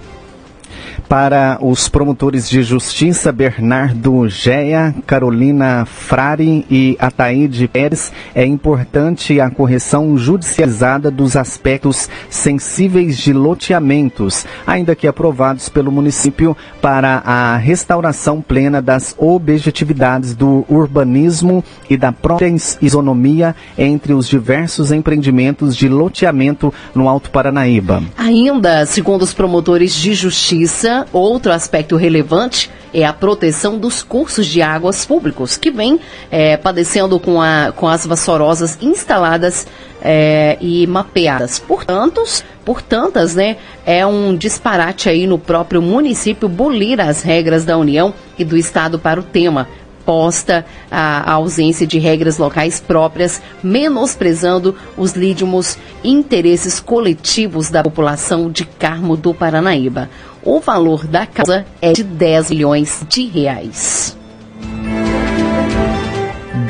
Para 1.12 1.58
os 1.60 1.90
promotores 1.90 2.48
de 2.48 2.62
justiça 2.62 3.30
Bernardo 3.30 4.26
Geia, 4.30 4.94
Carolina 5.06 5.84
Frari 5.84 6.64
e 6.70 6.96
Ataíde 6.98 7.68
Pérez, 7.68 8.10
é 8.34 8.46
importante 8.46 9.38
a 9.38 9.50
correção 9.50 10.16
judicializada 10.16 11.10
dos 11.10 11.36
aspectos 11.36 12.08
sensíveis 12.30 13.18
de 13.18 13.34
loteamentos, 13.34 14.46
ainda 14.66 14.96
que 14.96 15.06
aprovados 15.06 15.68
pelo 15.68 15.92
município 15.92 16.56
para 16.80 17.18
a 17.18 17.58
restauração 17.58 18.40
plena 18.40 18.80
das 18.80 19.14
objetividades 19.18 20.34
do 20.34 20.64
urbanismo 20.66 21.62
e 21.90 21.96
da 21.98 22.10
própria 22.10 22.56
isonomia 22.80 23.54
entre 23.76 24.14
os 24.14 24.26
diversos 24.26 24.90
empreendimentos 24.90 25.76
de 25.76 25.90
loteamento 25.90 26.72
no 26.94 27.06
Alto 27.06 27.30
Paranaíba. 27.30 28.02
Ainda, 28.16 28.86
segundo 28.86 29.20
os 29.20 29.34
promotores 29.34 29.94
de 29.94 30.14
justiça, 30.14 31.01
outro 31.12 31.52
aspecto 31.52 31.96
relevante 31.96 32.70
é 32.92 33.04
a 33.04 33.12
proteção 33.12 33.78
dos 33.78 34.02
cursos 34.02 34.46
de 34.46 34.60
águas 34.60 35.04
públicos, 35.06 35.56
que 35.56 35.70
vem 35.70 35.98
é, 36.30 36.56
padecendo 36.56 37.18
com, 37.18 37.40
a, 37.40 37.72
com 37.74 37.88
as 37.88 38.06
vassourosas 38.06 38.78
instaladas 38.82 39.66
é, 40.02 40.58
e 40.60 40.86
mapeadas. 40.86 41.58
Portanto, 41.58 42.22
por 42.64 42.82
tantas, 42.82 43.34
né, 43.34 43.56
é 43.86 44.04
um 44.06 44.36
disparate 44.36 45.08
aí 45.08 45.26
no 45.26 45.38
próprio 45.38 45.80
município 45.80 46.48
bolir 46.48 47.00
as 47.00 47.22
regras 47.22 47.64
da 47.64 47.78
União 47.78 48.12
e 48.38 48.44
do 48.44 48.56
Estado 48.56 48.98
para 48.98 49.18
o 49.18 49.22
tema, 49.22 49.68
posta 50.04 50.64
a, 50.90 51.32
ausência 51.32 51.86
de 51.86 51.98
regras 51.98 52.38
locais 52.38 52.80
próprias, 52.80 53.40
menosprezando 53.62 54.74
os 54.96 55.12
lídimos 55.12 55.78
interesses 56.04 56.80
coletivos 56.80 57.70
da 57.70 57.82
população 57.82 58.50
de 58.50 58.64
Carmo 58.64 59.16
do 59.16 59.32
Paranaíba. 59.32 60.10
O 60.42 60.60
valor 60.60 61.06
da 61.06 61.26
causa 61.26 61.64
é 61.80 61.92
de 61.92 62.02
10 62.02 62.50
milhões 62.50 63.06
de 63.08 63.26
reais. 63.26 64.16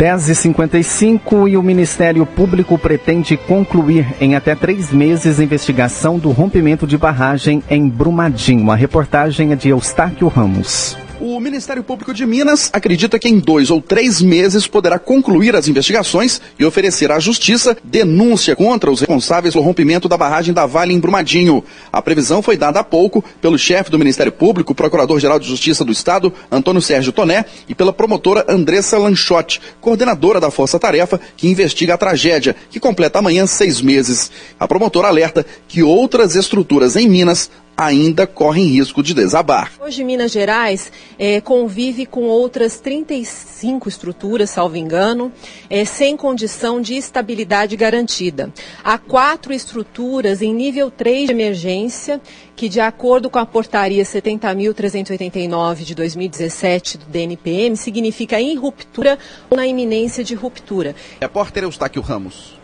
10h55 0.02 1.48
e 1.48 1.56
o 1.56 1.62
Ministério 1.62 2.26
Público 2.26 2.76
pretende 2.76 3.36
concluir 3.36 4.06
em 4.20 4.34
até 4.34 4.54
três 4.54 4.92
meses 4.92 5.38
a 5.38 5.44
investigação 5.44 6.18
do 6.18 6.30
rompimento 6.32 6.88
de 6.88 6.98
barragem 6.98 7.62
em 7.70 7.88
Brumadinho. 7.88 8.70
A 8.72 8.74
reportagem 8.74 9.52
é 9.52 9.54
de 9.54 9.68
Eustáquio 9.68 10.26
Ramos. 10.26 10.96
O 11.24 11.38
Ministério 11.38 11.84
Público 11.84 12.12
de 12.12 12.26
Minas 12.26 12.68
acredita 12.72 13.16
que 13.16 13.28
em 13.28 13.38
dois 13.38 13.70
ou 13.70 13.80
três 13.80 14.20
meses 14.20 14.66
poderá 14.66 14.98
concluir 14.98 15.54
as 15.54 15.68
investigações 15.68 16.40
e 16.58 16.64
oferecer 16.64 17.12
à 17.12 17.20
Justiça 17.20 17.76
denúncia 17.84 18.56
contra 18.56 18.90
os 18.90 18.98
responsáveis 18.98 19.54
pelo 19.54 19.64
rompimento 19.64 20.08
da 20.08 20.16
barragem 20.16 20.52
da 20.52 20.66
Vale 20.66 20.92
em 20.92 20.98
Brumadinho. 20.98 21.62
A 21.92 22.02
previsão 22.02 22.42
foi 22.42 22.56
dada 22.56 22.80
há 22.80 22.82
pouco 22.82 23.24
pelo 23.40 23.56
chefe 23.56 23.88
do 23.88 24.00
Ministério 24.00 24.32
Público, 24.32 24.74
Procurador-Geral 24.74 25.38
de 25.38 25.46
Justiça 25.46 25.84
do 25.84 25.92
Estado, 25.92 26.34
Antônio 26.50 26.82
Sérgio 26.82 27.12
Toné, 27.12 27.44
e 27.68 27.74
pela 27.74 27.92
promotora 27.92 28.44
Andressa 28.48 28.98
Lanchotti, 28.98 29.60
coordenadora 29.80 30.40
da 30.40 30.50
Força 30.50 30.76
Tarefa, 30.76 31.20
que 31.36 31.46
investiga 31.46 31.94
a 31.94 31.98
tragédia, 31.98 32.56
que 32.68 32.80
completa 32.80 33.20
amanhã 33.20 33.46
seis 33.46 33.80
meses. 33.80 34.28
A 34.58 34.66
promotora 34.66 35.06
alerta 35.06 35.46
que 35.68 35.84
outras 35.84 36.34
estruturas 36.34 36.96
em 36.96 37.08
Minas 37.08 37.48
ainda 37.76 38.26
correm 38.26 38.66
risco 38.66 39.02
de 39.02 39.14
desabar. 39.14 39.72
Hoje, 39.80 40.04
Minas 40.04 40.30
Gerais 40.30 40.92
é, 41.18 41.40
convive 41.40 42.06
com 42.06 42.22
outras 42.24 42.78
35 42.80 43.88
estruturas, 43.88 44.50
salvo 44.50 44.76
engano, 44.76 45.32
é, 45.68 45.84
sem 45.84 46.16
condição 46.16 46.80
de 46.80 46.94
estabilidade 46.94 47.76
garantida. 47.76 48.52
Há 48.84 48.98
quatro 48.98 49.52
estruturas 49.52 50.42
em 50.42 50.54
nível 50.54 50.90
3 50.90 51.26
de 51.26 51.32
emergência 51.32 52.20
que, 52.54 52.68
de 52.68 52.80
acordo 52.80 53.30
com 53.30 53.38
a 53.38 53.46
portaria 53.46 54.04
70.389 54.04 55.76
de 55.84 55.94
2017 55.94 56.98
do 56.98 57.06
DNPM, 57.06 57.76
significa 57.76 58.40
em 58.40 58.56
ruptura 58.56 59.18
ou 59.50 59.56
na 59.56 59.66
iminência 59.66 60.22
de 60.22 60.34
ruptura. 60.34 60.94
Repórter 61.20 61.64
Eustáquio 61.64 62.02
Ramos. 62.02 62.60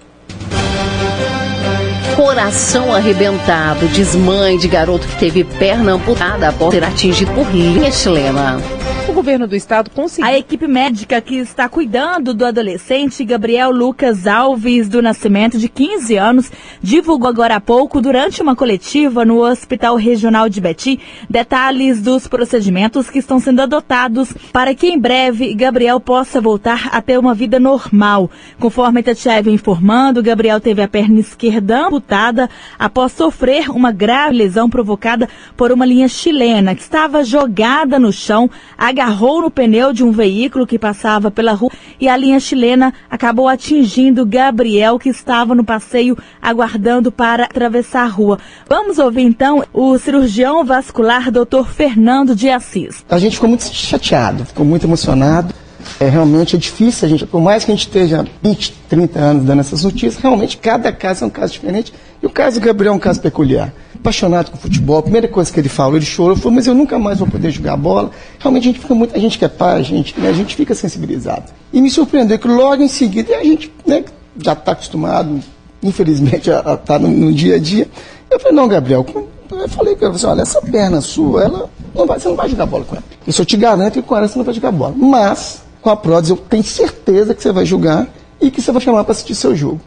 Coração 2.18 2.92
arrebentado, 2.92 3.86
diz 3.86 4.16
mãe 4.16 4.58
de 4.58 4.66
garoto 4.66 5.06
que 5.06 5.16
teve 5.20 5.44
perna 5.44 5.92
amputada 5.92 6.48
após 6.48 6.74
ser 6.74 6.82
atingido 6.82 7.30
por 7.30 7.48
linha 7.52 7.92
chilena 7.92 8.60
o 9.08 9.12
governo 9.12 9.46
do 9.46 9.56
estado 9.56 9.90
conseguiu. 9.90 10.28
A 10.28 10.36
equipe 10.36 10.66
médica 10.66 11.20
que 11.20 11.36
está 11.36 11.68
cuidando 11.68 12.34
do 12.34 12.44
adolescente 12.44 13.24
Gabriel 13.24 13.70
Lucas 13.70 14.26
Alves 14.26 14.88
do 14.88 15.00
Nascimento, 15.00 15.58
de 15.58 15.68
15 15.68 16.16
anos, 16.16 16.52
divulgou 16.82 17.28
agora 17.28 17.56
há 17.56 17.60
pouco, 17.60 18.02
durante 18.02 18.42
uma 18.42 18.54
coletiva 18.54 19.24
no 19.24 19.38
Hospital 19.38 19.96
Regional 19.96 20.48
de 20.48 20.60
Betim, 20.60 21.00
detalhes 21.28 22.02
dos 22.02 22.26
procedimentos 22.28 23.08
que 23.08 23.18
estão 23.18 23.40
sendo 23.40 23.62
adotados 23.62 24.32
para 24.52 24.74
que 24.74 24.88
em 24.88 24.98
breve 24.98 25.54
Gabriel 25.54 25.98
possa 26.00 26.40
voltar 26.40 26.90
a 26.92 27.00
ter 27.00 27.18
uma 27.18 27.34
vida 27.34 27.58
normal. 27.58 28.30
Conforme 28.58 29.02
Tatiaia 29.02 29.48
informando, 29.48 30.22
Gabriel 30.22 30.60
teve 30.60 30.82
a 30.82 30.88
perna 30.88 31.20
esquerda 31.20 31.86
amputada 31.86 32.50
após 32.78 33.12
sofrer 33.12 33.70
uma 33.70 33.90
grave 33.90 34.36
lesão 34.36 34.68
provocada 34.68 35.28
por 35.56 35.72
uma 35.72 35.86
linha 35.86 36.08
chilena 36.08 36.74
que 36.74 36.82
estava 36.82 37.24
jogada 37.24 37.98
no 37.98 38.12
chão, 38.12 38.50
agarrou 38.98 39.40
no 39.40 39.50
pneu 39.50 39.92
de 39.92 40.02
um 40.02 40.10
veículo 40.10 40.66
que 40.66 40.78
passava 40.78 41.30
pela 41.30 41.52
rua 41.52 41.70
e 42.00 42.08
a 42.08 42.16
linha 42.16 42.40
chilena 42.40 42.92
acabou 43.08 43.46
atingindo 43.46 44.26
Gabriel, 44.26 44.98
que 44.98 45.08
estava 45.08 45.54
no 45.54 45.64
passeio 45.64 46.18
aguardando 46.42 47.12
para 47.12 47.44
atravessar 47.44 48.02
a 48.02 48.08
rua. 48.08 48.38
Vamos 48.68 48.98
ouvir 48.98 49.22
então 49.22 49.64
o 49.72 49.96
cirurgião 49.98 50.64
vascular 50.64 51.30
Dr. 51.30 51.64
Fernando 51.72 52.34
de 52.34 52.50
Assis. 52.50 53.04
A 53.08 53.18
gente 53.18 53.34
ficou 53.34 53.48
muito 53.48 53.62
chateado, 53.72 54.44
ficou 54.44 54.66
muito 54.66 54.84
emocionado. 54.84 55.54
É, 56.00 56.08
realmente 56.08 56.56
é 56.56 56.58
difícil, 56.58 57.06
a 57.06 57.08
gente, 57.08 57.24
por 57.24 57.40
mais 57.40 57.64
que 57.64 57.70
a 57.70 57.74
gente 57.74 57.86
esteja 57.86 58.26
20, 58.42 58.74
30 58.88 59.18
anos 59.18 59.44
dando 59.44 59.60
essas 59.60 59.84
notícias, 59.84 60.16
realmente 60.16 60.56
cada 60.56 60.92
caso 60.92 61.22
é 61.22 61.26
um 61.26 61.30
caso 61.30 61.52
diferente. 61.52 61.94
E 62.20 62.26
o 62.26 62.30
caso 62.30 62.58
do 62.58 62.66
Gabriel 62.66 62.92
é 62.92 62.96
um 62.96 62.98
caso 62.98 63.20
peculiar 63.20 63.72
apaixonado 64.00 64.50
com 64.50 64.56
futebol. 64.56 64.98
A 64.98 65.02
primeira 65.02 65.28
coisa 65.28 65.52
que 65.52 65.60
ele 65.60 65.68
falou, 65.68 65.96
ele 65.96 66.04
chorou, 66.04 66.36
falou, 66.36 66.52
mas 66.52 66.66
eu 66.66 66.74
nunca 66.74 66.98
mais 66.98 67.18
vou 67.18 67.28
poder 67.28 67.50
jogar 67.50 67.76
bola. 67.76 68.10
Realmente 68.38 68.64
a 68.64 68.72
gente 68.72 68.80
fica 68.80 68.94
muito, 68.94 69.14
a 69.14 69.18
gente 69.18 69.38
que 69.38 69.44
é 69.44 69.48
pai, 69.48 69.78
a 69.78 69.82
gente, 69.82 70.18
né, 70.18 70.28
a 70.28 70.32
gente 70.32 70.54
fica 70.54 70.74
sensibilizado. 70.74 71.44
E 71.72 71.80
me 71.80 71.90
surpreendeu 71.90 72.38
que 72.38 72.48
logo 72.48 72.82
em 72.82 72.88
seguida, 72.88 73.36
a 73.36 73.44
gente 73.44 73.72
né, 73.86 74.04
já 74.42 74.52
está 74.52 74.72
acostumado, 74.72 75.40
infelizmente, 75.82 76.50
a 76.50 76.58
estar 76.58 76.76
tá 76.76 76.98
no, 76.98 77.08
no, 77.08 77.32
dia 77.32 77.56
a 77.56 77.58
dia. 77.58 77.88
Eu 78.30 78.38
falei, 78.38 78.56
não, 78.56 78.68
Gabriel, 78.68 79.04
eu 79.50 79.68
falei 79.68 79.96
com 79.96 80.06
ele, 80.06 80.26
olha, 80.26 80.42
essa 80.42 80.60
perna 80.60 81.00
sua, 81.00 81.44
ela 81.44 81.70
não 81.94 82.06
vai, 82.06 82.20
você 82.20 82.28
não 82.28 82.36
vai 82.36 82.48
jogar 82.48 82.66
bola 82.66 82.84
com 82.84 82.94
ela. 82.94 83.04
Eu 83.26 83.32
só 83.32 83.44
te 83.44 83.56
garanto 83.56 83.94
que 83.94 84.02
com 84.02 84.16
ela 84.16 84.28
você 84.28 84.38
não 84.38 84.44
vai 84.44 84.54
jogar 84.54 84.70
bola. 84.70 84.94
Mas, 84.96 85.62
com 85.82 85.90
a 85.90 85.96
prótese, 85.96 86.32
eu 86.32 86.36
tenho 86.36 86.62
certeza 86.62 87.34
que 87.34 87.42
você 87.42 87.52
vai 87.52 87.64
jogar 87.64 88.06
e 88.40 88.50
que 88.50 88.62
você 88.62 88.70
vai 88.70 88.80
chamar 88.80 89.04
para 89.04 89.12
assistir 89.12 89.34
seu 89.34 89.54
jogo. 89.56 89.80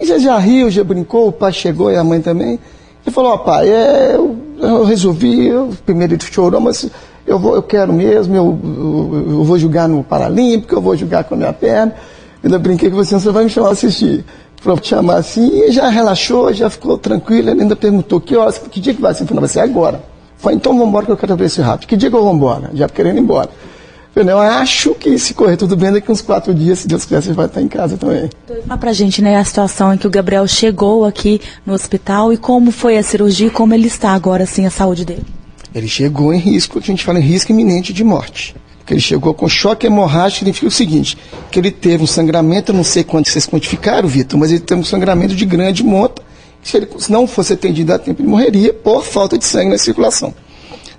E 0.00 0.06
já, 0.06 0.18
já 0.18 0.38
riu, 0.38 0.70
já 0.70 0.84
brincou, 0.84 1.28
o 1.28 1.32
pai 1.32 1.52
chegou 1.52 1.90
e 1.90 1.96
a 1.96 2.04
mãe 2.04 2.20
também. 2.20 2.58
Ele 3.08 3.14
falou, 3.14 3.32
ó 3.32 3.38
pai, 3.38 3.70
é, 3.70 4.16
eu, 4.16 4.36
eu, 4.60 4.84
resolvi, 4.84 5.46
eu, 5.46 5.70
primeiro 5.86 6.12
ele 6.12 6.22
chorou, 6.22 6.60
mas 6.60 6.90
eu, 7.26 7.38
vou, 7.38 7.54
eu 7.54 7.62
quero 7.62 7.90
mesmo, 7.90 8.36
eu, 8.36 8.58
eu, 8.62 9.30
eu 9.30 9.44
vou 9.44 9.58
jogar 9.58 9.88
no 9.88 10.04
Paralímpico, 10.04 10.74
eu 10.74 10.80
vou 10.82 10.94
jogar 10.94 11.24
com 11.24 11.34
a 11.34 11.38
minha 11.38 11.52
perna. 11.54 11.94
Ainda 12.44 12.58
brinquei 12.58 12.90
com 12.90 12.96
você, 12.96 13.14
você 13.14 13.30
vai 13.30 13.44
me 13.44 13.50
chamar 13.50 13.70
assistir. 13.70 14.26
Falou, 14.60 14.78
te 14.78 14.88
chamar 14.88 15.16
assim, 15.16 15.62
e 15.62 15.72
já 15.72 15.88
relaxou, 15.88 16.52
já 16.52 16.68
ficou 16.68 16.98
tranquilo, 16.98 17.48
ele 17.48 17.62
ainda 17.62 17.74
perguntou, 17.74 18.20
que, 18.20 18.36
horas, 18.36 18.58
que 18.58 18.78
dia 18.78 18.92
que 18.92 19.00
vai 19.00 19.14
ser? 19.14 19.22
Eu 19.22 19.28
falei, 19.28 19.40
vai 19.40 19.48
ser 19.48 19.60
agora. 19.60 20.02
Falei, 20.36 20.58
então 20.58 20.72
vamos 20.72 20.88
embora 20.88 21.06
que 21.06 21.12
eu 21.12 21.16
quero 21.16 21.34
ver 21.34 21.46
esse 21.46 21.62
rápido. 21.62 21.88
Que 21.88 21.96
dia 21.96 22.10
que 22.10 22.16
eu 22.16 22.22
vou 22.22 22.34
embora? 22.34 22.70
Já 22.74 22.90
querendo 22.90 23.16
ir 23.16 23.20
embora. 23.20 23.48
Eu 24.16 24.40
acho 24.40 24.94
que 24.94 25.16
se 25.18 25.32
correr 25.32 25.56
tudo 25.56 25.76
bem, 25.76 25.92
daqui 25.92 26.10
uns 26.10 26.20
quatro 26.20 26.52
dias, 26.52 26.80
se 26.80 26.88
Deus 26.88 27.04
quiser, 27.04 27.22
você 27.22 27.32
vai 27.32 27.46
estar 27.46 27.62
em 27.62 27.68
casa 27.68 27.96
também. 27.96 28.28
Fala 28.66 28.78
pra 28.78 28.92
gente, 28.92 29.22
né, 29.22 29.36
a 29.36 29.44
situação 29.44 29.94
em 29.94 29.98
que 29.98 30.06
o 30.06 30.10
Gabriel 30.10 30.46
chegou 30.48 31.04
aqui 31.04 31.40
no 31.64 31.72
hospital 31.72 32.32
e 32.32 32.36
como 32.36 32.72
foi 32.72 32.98
a 32.98 33.02
cirurgia 33.02 33.46
e 33.46 33.50
como 33.50 33.74
ele 33.74 33.86
está 33.86 34.10
agora, 34.10 34.44
assim, 34.44 34.66
a 34.66 34.70
saúde 34.70 35.04
dele. 35.04 35.24
Ele 35.74 35.86
chegou 35.86 36.34
em 36.34 36.38
risco, 36.38 36.78
a 36.78 36.82
gente 36.82 37.04
fala 37.04 37.20
em 37.20 37.22
risco 37.22 37.52
iminente 37.52 37.92
de 37.92 38.02
morte. 38.02 38.56
Porque 38.78 38.94
ele 38.94 39.00
chegou 39.00 39.34
com 39.34 39.48
choque 39.48 39.86
hemorrágico, 39.86 40.38
significa 40.38 40.66
o 40.66 40.70
seguinte, 40.70 41.16
que 41.50 41.58
ele 41.60 41.70
teve 41.70 42.02
um 42.02 42.06
sangramento, 42.06 42.72
eu 42.72 42.76
não 42.76 42.84
sei 42.84 43.04
quanto 43.04 43.28
vocês 43.28 43.46
quantificaram, 43.46 44.08
Vitor, 44.08 44.40
mas 44.40 44.50
ele 44.50 44.60
teve 44.60 44.80
um 44.80 44.84
sangramento 44.84 45.36
de 45.36 45.44
grande 45.44 45.84
monta, 45.84 46.22
se 46.62 46.76
ele 46.76 46.88
se 46.98 47.12
não 47.12 47.26
fosse 47.26 47.52
atendido 47.52 47.92
a 47.92 47.98
tempo, 47.98 48.22
ele 48.22 48.28
morreria 48.28 48.72
por 48.72 49.04
falta 49.04 49.38
de 49.38 49.44
sangue 49.44 49.70
na 49.70 49.78
circulação. 49.78 50.34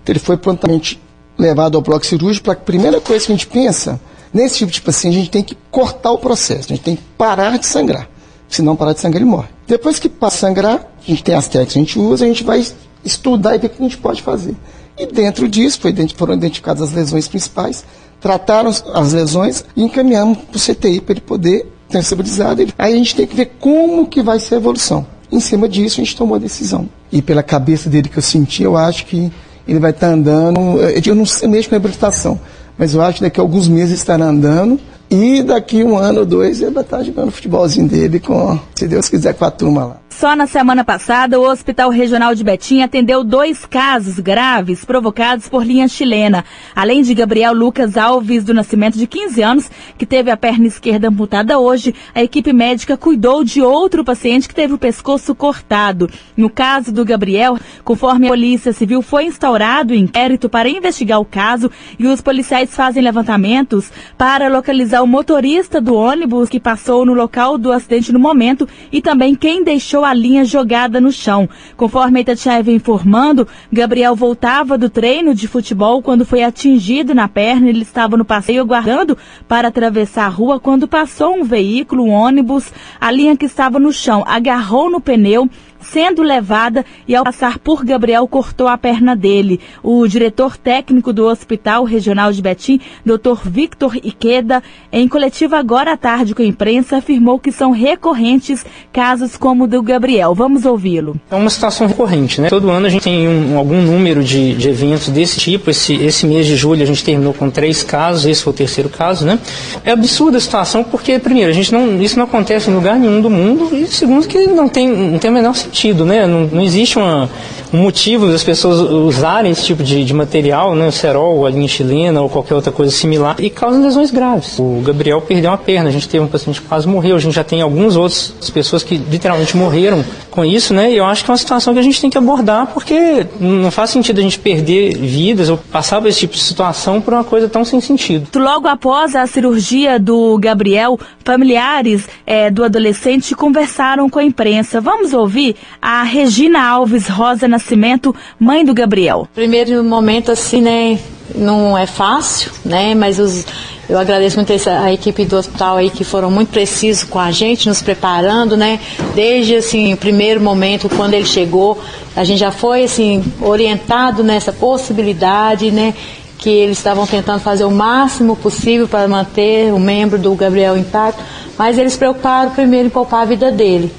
Então 0.03 0.13
ele 0.13 0.19
foi 0.19 0.37
prontamente 0.37 1.01
levado 1.39 1.77
ao 1.77 1.81
bloco 1.81 2.05
cirúrgico 2.05 2.43
para 2.43 2.53
a 2.53 2.57
primeira 2.57 2.99
coisa 2.99 3.25
que 3.25 3.31
a 3.31 3.35
gente 3.35 3.47
pensa, 3.47 3.99
nesse 4.33 4.57
tipo 4.57 4.71
de 4.71 4.81
paciente, 4.81 5.15
a 5.15 5.19
gente 5.19 5.31
tem 5.31 5.43
que 5.43 5.57
cortar 5.71 6.11
o 6.11 6.17
processo, 6.17 6.65
a 6.65 6.75
gente 6.75 6.83
tem 6.83 6.95
que 6.97 7.03
parar 7.17 7.57
de 7.57 7.65
sangrar. 7.65 8.09
Se 8.49 8.61
não 8.61 8.75
parar 8.75 8.93
de 8.93 8.99
sangrar, 8.99 9.21
ele 9.21 9.29
morre. 9.29 9.47
Depois 9.65 9.97
que 9.99 10.09
passa 10.09 10.35
a 10.35 10.49
sangrar, 10.49 10.75
a 10.75 11.05
gente 11.05 11.23
tem 11.23 11.35
as 11.35 11.47
técnicas 11.47 11.73
que 11.73 11.79
a 11.79 11.81
gente 11.81 11.99
usa, 11.99 12.25
a 12.25 12.27
gente 12.27 12.43
vai 12.43 12.65
estudar 13.05 13.55
e 13.55 13.59
ver 13.59 13.67
o 13.67 13.69
que 13.69 13.81
a 13.81 13.83
gente 13.83 13.97
pode 13.97 14.21
fazer. 14.21 14.55
E 14.97 15.05
dentro 15.05 15.47
disso 15.47 15.79
foram 16.15 16.33
identificadas 16.33 16.81
as 16.81 16.91
lesões 16.91 17.27
principais, 17.27 17.85
trataram 18.19 18.69
as 18.93 19.13
lesões 19.13 19.63
e 19.75 19.83
encaminhamos 19.83 20.39
para 20.39 20.57
o 20.57 20.59
CTI 20.59 20.99
para 20.99 21.13
ele 21.13 21.21
poder 21.21 21.71
ter 21.87 21.99
estabilizado. 21.99 22.67
Aí 22.77 22.93
a 22.93 22.97
gente 22.97 23.15
tem 23.15 23.25
que 23.25 23.35
ver 23.35 23.53
como 23.59 24.07
que 24.07 24.21
vai 24.21 24.39
ser 24.39 24.55
a 24.55 24.57
evolução. 24.57 25.07
Em 25.31 25.39
cima 25.39 25.69
disso, 25.69 26.01
a 26.01 26.03
gente 26.03 26.17
tomou 26.17 26.35
a 26.35 26.39
decisão. 26.39 26.89
E 27.11 27.21
pela 27.21 27.43
cabeça 27.43 27.89
dele 27.89 28.09
que 28.09 28.17
eu 28.17 28.21
senti, 28.21 28.63
eu 28.63 28.75
acho 28.75 29.05
que 29.05 29.31
ele 29.69 29.79
vai 29.79 29.91
estar 29.91 30.07
tá 30.07 30.13
andando. 30.13 30.79
Eu 31.05 31.15
não 31.15 31.25
sei 31.25 31.47
mesmo 31.47 31.69
com 31.69 31.75
a 31.75 31.79
reabilitação, 31.79 32.39
mas 32.77 32.93
eu 32.93 33.01
acho 33.01 33.17
que 33.17 33.23
daqui 33.23 33.39
a 33.39 33.43
alguns 33.43 33.67
meses 33.67 33.99
estará 33.99 34.25
andando. 34.25 34.79
E 35.11 35.41
daqui 35.41 35.83
um 35.83 35.97
ano 35.97 36.19
ou 36.19 36.25
dois 36.25 36.61
ele 36.61 36.71
vai 36.71 36.83
estar 36.83 36.97
tá 36.97 37.03
jogando 37.03 37.29
o 37.29 37.31
futebolzinho 37.31 37.87
dele 37.87 38.19
com, 38.19 38.59
se 38.75 38.87
Deus 38.87 39.09
quiser, 39.09 39.33
com 39.33 39.45
a 39.45 39.51
turma 39.51 39.85
lá. 39.85 39.97
Só 40.19 40.35
na 40.35 40.47
semana 40.47 40.83
passada, 40.83 41.39
o 41.39 41.49
Hospital 41.49 41.89
Regional 41.89 42.35
de 42.35 42.43
Betim 42.43 42.81
atendeu 42.81 43.23
dois 43.23 43.65
casos 43.65 44.19
graves 44.19 44.83
provocados 44.83 45.47
por 45.47 45.65
linha 45.65 45.87
chilena, 45.87 46.43
além 46.75 47.01
de 47.03 47.13
Gabriel 47.13 47.53
Lucas 47.53 47.95
Alves, 47.95 48.43
do 48.43 48.53
Nascimento, 48.53 48.97
de 48.97 49.07
15 49.07 49.41
anos, 49.41 49.71
que 49.97 50.05
teve 50.05 50.29
a 50.29 50.35
perna 50.35 50.67
esquerda 50.67 51.07
amputada 51.07 51.57
hoje. 51.57 51.95
A 52.13 52.21
equipe 52.21 52.51
médica 52.51 52.97
cuidou 52.97 53.45
de 53.45 53.61
outro 53.61 54.03
paciente 54.03 54.49
que 54.49 54.53
teve 54.53 54.73
o 54.73 54.77
pescoço 54.77 55.33
cortado. 55.33 56.09
No 56.35 56.49
caso 56.49 56.91
do 56.91 57.05
Gabriel, 57.05 57.57
conforme 57.85 58.27
a 58.27 58.31
Polícia 58.31 58.73
Civil, 58.73 59.01
foi 59.01 59.23
instaurado 59.23 59.95
inquérito 59.95 60.49
para 60.49 60.67
investigar 60.67 61.21
o 61.21 61.25
caso 61.25 61.71
e 61.97 62.05
os 62.05 62.19
policiais 62.19 62.75
fazem 62.75 63.01
levantamentos 63.01 63.89
para 64.17 64.49
localizar 64.49 65.01
o 65.01 65.07
motorista 65.07 65.79
do 65.79 65.95
ônibus 65.95 66.49
que 66.49 66.59
passou 66.59 67.05
no 67.05 67.13
local 67.13 67.57
do 67.57 67.71
acidente 67.71 68.11
no 68.11 68.19
momento 68.19 68.67
e 68.91 69.01
também 69.01 69.33
quem 69.33 69.63
deixou 69.63 70.03
a 70.03 70.08
a 70.09 70.13
linha 70.13 70.43
jogada 70.43 70.99
no 70.99 71.11
chão. 71.11 71.47
Conforme 71.77 72.19
a 72.19 72.21
Itatiaia 72.21 72.71
informando, 72.71 73.47
Gabriel 73.71 74.15
voltava 74.15 74.77
do 74.77 74.89
treino 74.89 75.33
de 75.33 75.47
futebol 75.47 76.01
quando 76.01 76.25
foi 76.25 76.43
atingido 76.43 77.13
na 77.13 77.27
perna. 77.27 77.69
Ele 77.69 77.81
estava 77.81 78.17
no 78.17 78.25
passeio 78.25 78.61
aguardando 78.61 79.17
para 79.47 79.67
atravessar 79.67 80.25
a 80.25 80.29
rua 80.29 80.59
quando 80.59 80.87
passou 80.87 81.35
um 81.35 81.43
veículo, 81.43 82.03
um 82.03 82.11
ônibus. 82.11 82.71
A 82.99 83.11
linha 83.11 83.37
que 83.37 83.45
estava 83.45 83.79
no 83.79 83.91
chão 83.91 84.23
agarrou 84.25 84.89
no 84.89 84.99
pneu 84.99 85.49
sendo 85.81 86.21
levada 86.21 86.85
e 87.07 87.15
ao 87.15 87.23
passar 87.23 87.59
por 87.59 87.83
Gabriel 87.83 88.27
cortou 88.27 88.67
a 88.67 88.77
perna 88.77 89.15
dele. 89.15 89.59
O 89.83 90.07
diretor 90.07 90.57
técnico 90.57 91.13
do 91.13 91.25
Hospital 91.25 91.83
Regional 91.83 92.31
de 92.31 92.41
Betim, 92.41 92.79
Dr. 93.05 93.45
Victor 93.45 93.95
Iqueda, 93.95 94.61
em 94.91 95.07
coletiva 95.07 95.57
agora 95.57 95.93
à 95.93 95.97
tarde 95.97 96.35
com 96.35 96.41
a 96.41 96.45
imprensa, 96.45 96.97
afirmou 96.97 97.39
que 97.39 97.51
são 97.51 97.71
recorrentes 97.71 98.65
casos 98.91 99.37
como 99.37 99.63
o 99.63 99.67
do 99.67 99.81
Gabriel. 99.81 100.33
Vamos 100.33 100.65
ouvi-lo. 100.65 101.19
É 101.29 101.35
uma 101.35 101.49
situação 101.49 101.87
recorrente, 101.87 102.41
né? 102.41 102.49
Todo 102.49 102.69
ano 102.69 102.85
a 102.85 102.89
gente 102.89 103.03
tem 103.03 103.27
um, 103.27 103.57
algum 103.57 103.81
número 103.81 104.23
de, 104.23 104.53
de, 104.55 104.69
eventos 104.69 105.09
desse 105.09 105.39
tipo. 105.39 105.69
Esse, 105.69 105.95
esse 105.95 106.25
mês 106.25 106.45
de 106.45 106.55
julho 106.55 106.83
a 106.83 106.85
gente 106.85 107.03
terminou 107.03 107.33
com 107.33 107.49
três 107.49 107.83
casos, 107.83 108.25
esse 108.25 108.43
foi 108.43 108.53
o 108.53 108.55
terceiro 108.55 108.89
caso, 108.89 109.25
né? 109.25 109.39
É 109.83 109.91
absurda 109.91 110.37
a 110.37 110.41
situação 110.41 110.83
porque, 110.83 111.17
primeiro, 111.19 111.49
a 111.49 111.53
gente 111.53 111.71
não, 111.71 112.01
isso 112.01 112.17
não 112.17 112.25
acontece 112.25 112.69
em 112.69 112.73
lugar 112.73 112.97
nenhum 112.97 113.21
do 113.21 113.29
mundo 113.29 113.69
e, 113.75 113.87
segundo, 113.87 114.27
que 114.27 114.47
não 114.47 114.67
tem, 114.67 114.87
não 114.87 115.19
tem 115.19 115.31
menor 115.31 115.55
sentido, 115.69 116.05
né? 116.05 116.25
Não, 116.25 116.41
não 116.47 116.61
existe 116.61 116.97
uma, 116.97 117.29
um 117.73 117.77
motivo 117.77 118.27
das 118.27 118.43
pessoas 118.43 118.79
usarem 118.79 119.51
esse 119.51 119.63
tipo 119.63 119.83
de, 119.83 120.03
de 120.03 120.13
material, 120.13 120.75
né? 120.75 120.87
O 120.87 120.91
cerol, 120.91 121.45
a 121.45 121.49
linha 121.49 121.67
chilena 121.67 122.21
ou 122.21 122.29
qualquer 122.29 122.55
outra 122.55 122.71
coisa 122.71 122.91
similar, 122.91 123.35
e 123.39 123.49
causam 123.49 123.81
lesões 123.81 124.11
graves. 124.11 124.57
O 124.59 124.81
Gabriel 124.83 125.21
perdeu 125.21 125.51
uma 125.51 125.57
perna, 125.57 125.89
a 125.89 125.91
gente 125.91 126.09
teve 126.09 126.23
um 126.23 126.27
paciente 126.27 126.61
que 126.61 126.67
quase 126.67 126.87
morreu, 126.87 127.15
a 127.15 127.19
gente 127.19 127.33
já 127.33 127.43
tem 127.43 127.61
algumas 127.61 127.95
outras 127.95 128.33
pessoas 128.53 128.83
que 128.83 128.97
literalmente 128.97 129.55
morreram 129.55 130.03
com 130.29 130.43
isso, 130.43 130.73
né? 130.73 130.91
E 130.91 130.97
eu 130.97 131.05
acho 131.05 131.23
que 131.23 131.29
é 131.29 131.33
uma 131.33 131.37
situação 131.37 131.73
que 131.73 131.79
a 131.79 131.83
gente 131.83 132.01
tem 132.01 132.09
que 132.09 132.17
abordar, 132.17 132.67
porque 132.67 133.25
não 133.39 133.71
faz 133.71 133.89
sentido 133.91 134.19
a 134.19 134.23
gente 134.23 134.39
perder 134.39 134.97
vidas 134.97 135.49
ou 135.49 135.57
passar 135.57 136.01
por 136.01 136.07
esse 136.07 136.19
tipo 136.19 136.33
de 136.33 136.39
situação 136.41 137.01
por 137.01 137.13
uma 137.13 137.23
coisa 137.23 137.47
tão 137.47 137.63
sem 137.63 137.79
sentido. 137.79 138.27
Logo 138.35 138.67
após 138.67 139.15
a 139.15 139.27
cirurgia 139.27 139.99
do 139.99 140.37
Gabriel, 140.39 140.99
familiares 141.23 142.07
é, 142.25 142.49
do 142.49 142.63
adolescente 142.63 143.35
conversaram 143.35 144.09
com 144.09 144.19
a 144.19 144.23
imprensa. 144.23 144.81
Vamos 144.81 145.13
ouvir 145.13 145.55
a 145.81 146.03
Regina 146.03 146.61
Alves 146.67 147.07
Rosa 147.07 147.47
Nascimento, 147.47 148.15
mãe 148.39 148.65
do 148.65 148.73
Gabriel. 148.73 149.27
Primeiro 149.33 149.83
momento, 149.83 150.31
assim, 150.31 150.61
né, 150.61 150.99
não 151.35 151.77
é 151.77 151.85
fácil, 151.85 152.51
né, 152.65 152.93
mas 152.95 153.19
os, 153.19 153.45
eu 153.87 153.97
agradeço 153.97 154.35
muito 154.35 154.51
essa, 154.51 154.79
a 154.79 154.93
equipe 154.93 155.25
do 155.25 155.35
hospital 155.35 155.77
aí 155.77 155.89
que 155.89 156.03
foram 156.03 156.29
muito 156.29 156.49
precisos 156.49 157.03
com 157.03 157.19
a 157.19 157.31
gente, 157.31 157.67
nos 157.67 157.81
preparando, 157.81 158.57
né, 158.57 158.79
desde, 159.15 159.55
assim, 159.55 159.93
o 159.93 159.97
primeiro 159.97 160.41
momento, 160.41 160.89
quando 160.89 161.13
ele 161.13 161.25
chegou, 161.25 161.81
a 162.15 162.23
gente 162.23 162.39
já 162.39 162.51
foi, 162.51 162.83
assim, 162.83 163.23
orientado 163.41 164.23
nessa 164.23 164.51
possibilidade, 164.51 165.71
né, 165.71 165.93
que 166.39 166.49
eles 166.49 166.77
estavam 166.77 167.05
tentando 167.05 167.39
fazer 167.39 167.65
o 167.65 167.71
máximo 167.71 168.35
possível 168.35 168.87
para 168.87 169.07
manter 169.07 169.73
o 169.73 169.79
membro 169.79 170.17
do 170.17 170.33
Gabriel 170.35 170.77
intacto, 170.77 171.21
mas 171.57 171.77
eles 171.77 171.97
preocuparam 171.97 172.51
primeiro 172.51 172.87
em 172.87 172.89
poupar 172.89 173.23
a 173.23 173.25
vida 173.25 173.51
dele. 173.51 173.91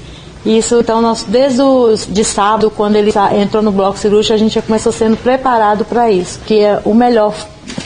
Isso, 0.45 0.79
então, 0.79 1.01
nós, 1.01 1.23
desde 1.23 1.61
o, 1.61 1.95
de 1.95 2.23
sábado, 2.23 2.71
quando 2.75 2.95
ele 2.95 3.11
entrou 3.39 3.61
no 3.61 3.71
bloco 3.71 3.97
cirúrgico, 3.97 4.33
a 4.33 4.37
gente 4.37 4.55
já 4.55 4.61
começou 4.61 4.91
sendo 4.91 5.15
preparado 5.15 5.85
para 5.85 6.09
isso. 6.09 6.39
Que 6.45 6.59
é 6.61 6.81
o 6.83 6.93
melhor 6.93 7.33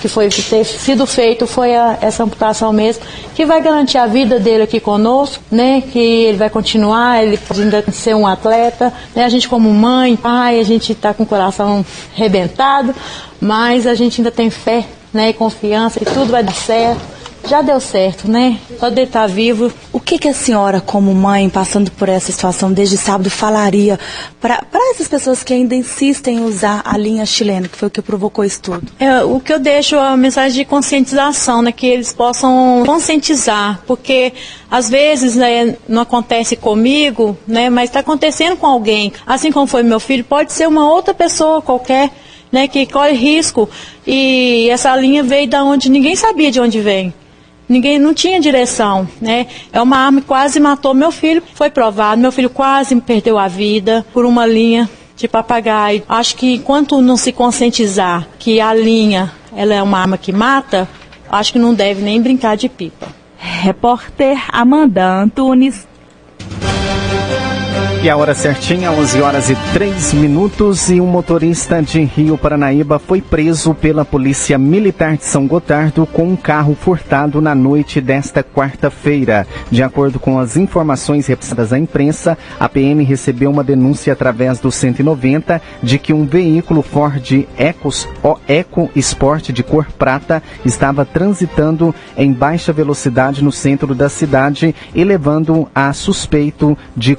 que 0.01 0.07
foi 0.07 0.29
ter 0.29 0.63
sido 0.63 1.05
feito 1.05 1.45
foi 1.45 1.75
a, 1.75 1.97
essa 2.01 2.23
amputação 2.23 2.71
mesmo, 2.71 3.03
que 3.35 3.45
vai 3.45 3.61
garantir 3.61 3.97
a 3.97 4.07
vida 4.07 4.39
dele 4.39 4.63
aqui 4.63 4.79
conosco, 4.79 5.43
né? 5.51 5.81
Que 5.81 5.99
ele 5.99 6.37
vai 6.37 6.49
continuar, 6.49 7.23
ele 7.23 7.37
ainda 7.57 7.83
ser 7.91 8.15
um 8.15 8.25
atleta, 8.25 8.93
né? 9.13 9.25
A 9.25 9.29
gente 9.29 9.49
como 9.49 9.69
mãe, 9.73 10.15
pai, 10.15 10.59
a 10.59 10.63
gente 10.63 10.93
está 10.93 11.13
com 11.13 11.23
o 11.23 11.25
coração 11.25 11.85
rebentado, 12.13 12.95
mas 13.39 13.85
a 13.85 13.93
gente 13.93 14.21
ainda 14.21 14.31
tem 14.31 14.49
fé, 14.49 14.85
né? 15.13 15.29
E 15.29 15.33
confiança 15.33 15.99
que 15.99 16.05
tudo 16.05 16.31
vai 16.31 16.43
dar 16.43 16.55
certo 16.55 17.14
já 17.47 17.61
deu 17.61 17.79
certo, 17.79 18.29
né? 18.29 18.59
Só 18.79 18.89
estar 18.89 19.27
vivo. 19.27 19.71
O 19.91 19.99
que, 19.99 20.17
que 20.17 20.27
a 20.27 20.33
senhora, 20.33 20.81
como 20.81 21.13
mãe, 21.13 21.49
passando 21.49 21.91
por 21.91 22.09
essa 22.09 22.31
situação 22.31 22.71
desde 22.71 22.97
sábado, 22.97 23.29
falaria 23.29 23.99
para 24.41 24.63
essas 24.91 25.07
pessoas 25.07 25.43
que 25.43 25.53
ainda 25.53 25.75
insistem 25.75 26.37
em 26.37 26.43
usar 26.43 26.81
a 26.85 26.97
linha 26.97 27.25
chilena, 27.25 27.67
que 27.67 27.77
foi 27.77 27.87
o 27.87 27.91
que 27.91 28.01
provocou 28.01 28.43
isso 28.43 28.61
tudo? 28.61 28.83
É, 28.99 29.23
o 29.23 29.39
que 29.39 29.53
eu 29.53 29.59
deixo 29.59 29.95
é 29.95 29.99
a 29.99 30.17
mensagem 30.17 30.57
de 30.57 30.65
conscientização, 30.65 31.61
né? 31.61 31.71
Que 31.71 31.87
eles 31.87 32.13
possam 32.13 32.83
conscientizar, 32.85 33.81
porque 33.85 34.33
às 34.69 34.89
vezes 34.89 35.35
né, 35.35 35.75
não 35.87 36.01
acontece 36.01 36.55
comigo, 36.55 37.37
né? 37.47 37.69
Mas 37.69 37.89
está 37.89 37.99
acontecendo 37.99 38.57
com 38.57 38.67
alguém. 38.67 39.13
Assim 39.25 39.51
como 39.51 39.67
foi 39.67 39.83
meu 39.83 39.99
filho, 39.99 40.23
pode 40.23 40.51
ser 40.51 40.67
uma 40.67 40.91
outra 40.91 41.13
pessoa 41.13 41.61
qualquer. 41.61 42.09
Né, 42.51 42.69
que 42.69 42.85
corre 42.85 43.11
risco 43.11 43.67
e 44.07 44.69
essa 44.69 44.95
linha 44.95 45.21
veio 45.23 45.49
da 45.49 45.61
onde 45.61 45.89
ninguém 45.89 46.15
sabia 46.15 46.49
de 46.49 46.61
onde 46.61 46.79
vem. 46.79 47.13
Ninguém 47.67 47.97
não 47.97 48.13
tinha 48.13 48.39
direção, 48.39 49.07
né? 49.19 49.47
É 49.73 49.81
uma 49.81 49.97
arma 49.97 50.21
que 50.21 50.27
quase 50.27 50.59
matou 50.59 50.93
meu 50.93 51.11
filho. 51.11 51.41
Foi 51.53 51.69
provado, 51.69 52.21
meu 52.21 52.31
filho 52.31 52.49
quase 52.49 52.95
perdeu 53.01 53.37
a 53.37 53.47
vida 53.47 54.05
por 54.13 54.25
uma 54.25 54.45
linha 54.45 54.89
de 55.15 55.27
papagaio. 55.27 56.03
Acho 56.07 56.35
que 56.35 56.55
enquanto 56.55 57.01
não 57.01 57.17
se 57.17 57.31
conscientizar 57.31 58.27
que 58.37 58.61
a 58.61 58.73
linha 58.73 59.31
ela 59.55 59.73
é 59.73 59.81
uma 59.81 59.99
arma 59.99 60.17
que 60.17 60.31
mata, 60.31 60.87
acho 61.29 61.53
que 61.53 61.59
não 61.59 61.73
deve 61.73 62.01
nem 62.01 62.21
brincar 62.21 62.55
de 62.55 62.69
pipa. 62.69 63.07
Repórter 63.37 64.37
Amanda 64.49 65.21
Antunes. 65.21 65.87
Aqui 68.05 68.11
é 68.11 68.13
a 68.13 68.17
hora 68.17 68.35
certinha, 68.35 68.91
11 68.91 69.19
horas 69.19 69.49
e 69.49 69.55
3 69.73 70.13
minutos, 70.13 70.91
e 70.91 71.01
um 71.01 71.07
motorista 71.07 71.81
de 71.81 72.03
Rio 72.03 72.37
Paranaíba 72.37 72.99
foi 72.99 73.19
preso 73.19 73.73
pela 73.73 74.05
Polícia 74.05 74.59
Militar 74.59 75.17
de 75.17 75.23
São 75.23 75.47
Gotardo 75.47 76.05
com 76.05 76.27
um 76.27 76.35
carro 76.35 76.75
furtado 76.75 77.41
na 77.41 77.55
noite 77.55 77.99
desta 77.99 78.43
quarta-feira. 78.43 79.47
De 79.71 79.81
acordo 79.81 80.19
com 80.19 80.37
as 80.37 80.55
informações 80.55 81.25
repassadas 81.25 81.73
à 81.73 81.79
imprensa, 81.79 82.37
a 82.59 82.69
PM 82.69 83.03
recebeu 83.03 83.49
uma 83.49 83.63
denúncia 83.63 84.13
através 84.13 84.59
do 84.59 84.71
190 84.71 85.59
de 85.81 85.97
que 85.97 86.13
um 86.13 86.27
veículo 86.27 86.83
Ford 86.83 87.47
Ecos, 87.57 88.07
Eco 88.47 88.87
Sport 88.95 89.49
de 89.49 89.63
cor 89.63 89.87
prata 89.97 90.43
estava 90.63 91.05
transitando 91.05 91.95
em 92.15 92.31
baixa 92.31 92.71
velocidade 92.71 93.43
no 93.43 93.51
centro 93.51 93.95
da 93.95 94.09
cidade 94.09 94.75
e 94.93 95.03
levando 95.03 95.67
a 95.73 95.91
suspeito 95.91 96.77
de 96.95 97.15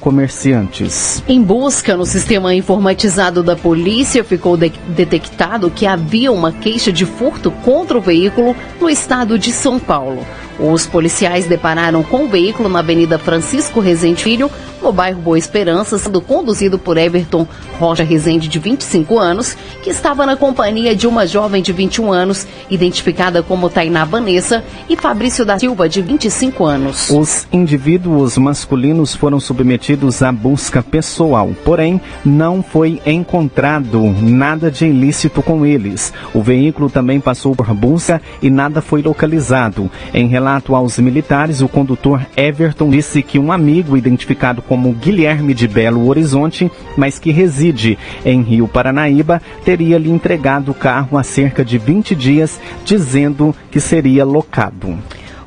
Em 1.26 1.42
busca 1.42 1.96
no 1.96 2.04
sistema 2.04 2.54
informatizado 2.54 3.42
da 3.42 3.56
polícia, 3.56 4.22
ficou 4.22 4.56
de 4.56 4.70
detectado 4.88 5.70
que 5.70 5.86
havia 5.86 6.30
uma 6.30 6.52
queixa 6.52 6.92
de 6.92 7.06
furto 7.06 7.50
contra 7.50 7.96
o 7.96 8.00
veículo 8.00 8.54
no 8.80 8.90
estado 8.90 9.38
de 9.38 9.52
São 9.52 9.78
Paulo. 9.78 10.24
Os 10.58 10.86
policiais 10.86 11.46
depararam 11.46 12.02
com 12.02 12.24
o 12.24 12.28
veículo 12.28 12.68
na 12.68 12.78
Avenida 12.78 13.18
Francisco 13.18 13.78
Rezende 13.78 14.22
Filho, 14.22 14.50
no 14.82 14.92
bairro 14.92 15.20
Boa 15.20 15.38
Esperança, 15.38 15.98
sendo 15.98 16.20
conduzido 16.20 16.78
por 16.78 16.96
Everton 16.96 17.46
Rocha 17.78 18.02
Rezende, 18.02 18.48
de 18.48 18.58
25 18.58 19.18
anos, 19.18 19.56
que 19.82 19.90
estava 19.90 20.24
na 20.24 20.36
companhia 20.36 20.94
de 20.94 21.06
uma 21.06 21.26
jovem 21.26 21.62
de 21.62 21.72
21 21.72 22.12
anos, 22.12 22.46
identificada 22.70 23.42
como 23.42 23.68
Tainá 23.68 24.04
Vanessa, 24.04 24.64
e 24.88 24.96
Fabrício 24.96 25.44
da 25.44 25.58
Silva, 25.58 25.88
de 25.88 26.00
25 26.00 26.64
anos. 26.64 27.10
Os 27.10 27.46
indivíduos 27.52 28.38
masculinos 28.38 29.14
foram 29.14 29.40
submetidos 29.40 30.22
à 30.22 30.32
busca 30.66 30.83
pessoal, 30.83 31.52
porém 31.64 32.00
não 32.24 32.61
foi 32.61 33.00
encontrado 33.07 34.02
nada 34.20 34.68
de 34.68 34.85
ilícito 34.85 35.40
com 35.40 35.64
eles. 35.64 36.12
O 36.35 36.42
veículo 36.42 36.90
também 36.90 37.20
passou 37.20 37.55
por 37.55 37.72
busca 37.72 38.20
e 38.42 38.50
nada 38.50 38.83
foi 38.83 39.00
localizado. 39.00 39.88
Em 40.12 40.26
relato 40.26 40.74
aos 40.74 40.98
militares, 40.98 41.61
o 41.61 41.68
condutor 41.68 42.26
Everton 42.37 42.90
disse 42.90 43.22
que 43.22 43.38
um 43.38 43.52
amigo 43.52 43.96
identificado 43.96 44.61
como 44.61 44.92
Guilherme 44.92 45.55
de 45.55 45.68
Belo 45.68 46.09
Horizonte, 46.09 46.68
mas 46.96 47.16
que 47.16 47.31
reside 47.31 47.96
em 48.24 48.42
Rio 48.42 48.66
Paranaíba, 48.66 49.40
teria 49.64 49.98
lhe 49.98 50.11
entregado 50.11 50.72
o 50.72 50.74
carro 50.74 51.16
há 51.16 51.22
cerca 51.22 51.64
de 51.64 51.79
20 51.79 52.12
dias, 52.16 52.61
dizendo 52.85 53.55
que 53.70 53.79
seria 53.79 54.24
locado. 54.24 54.98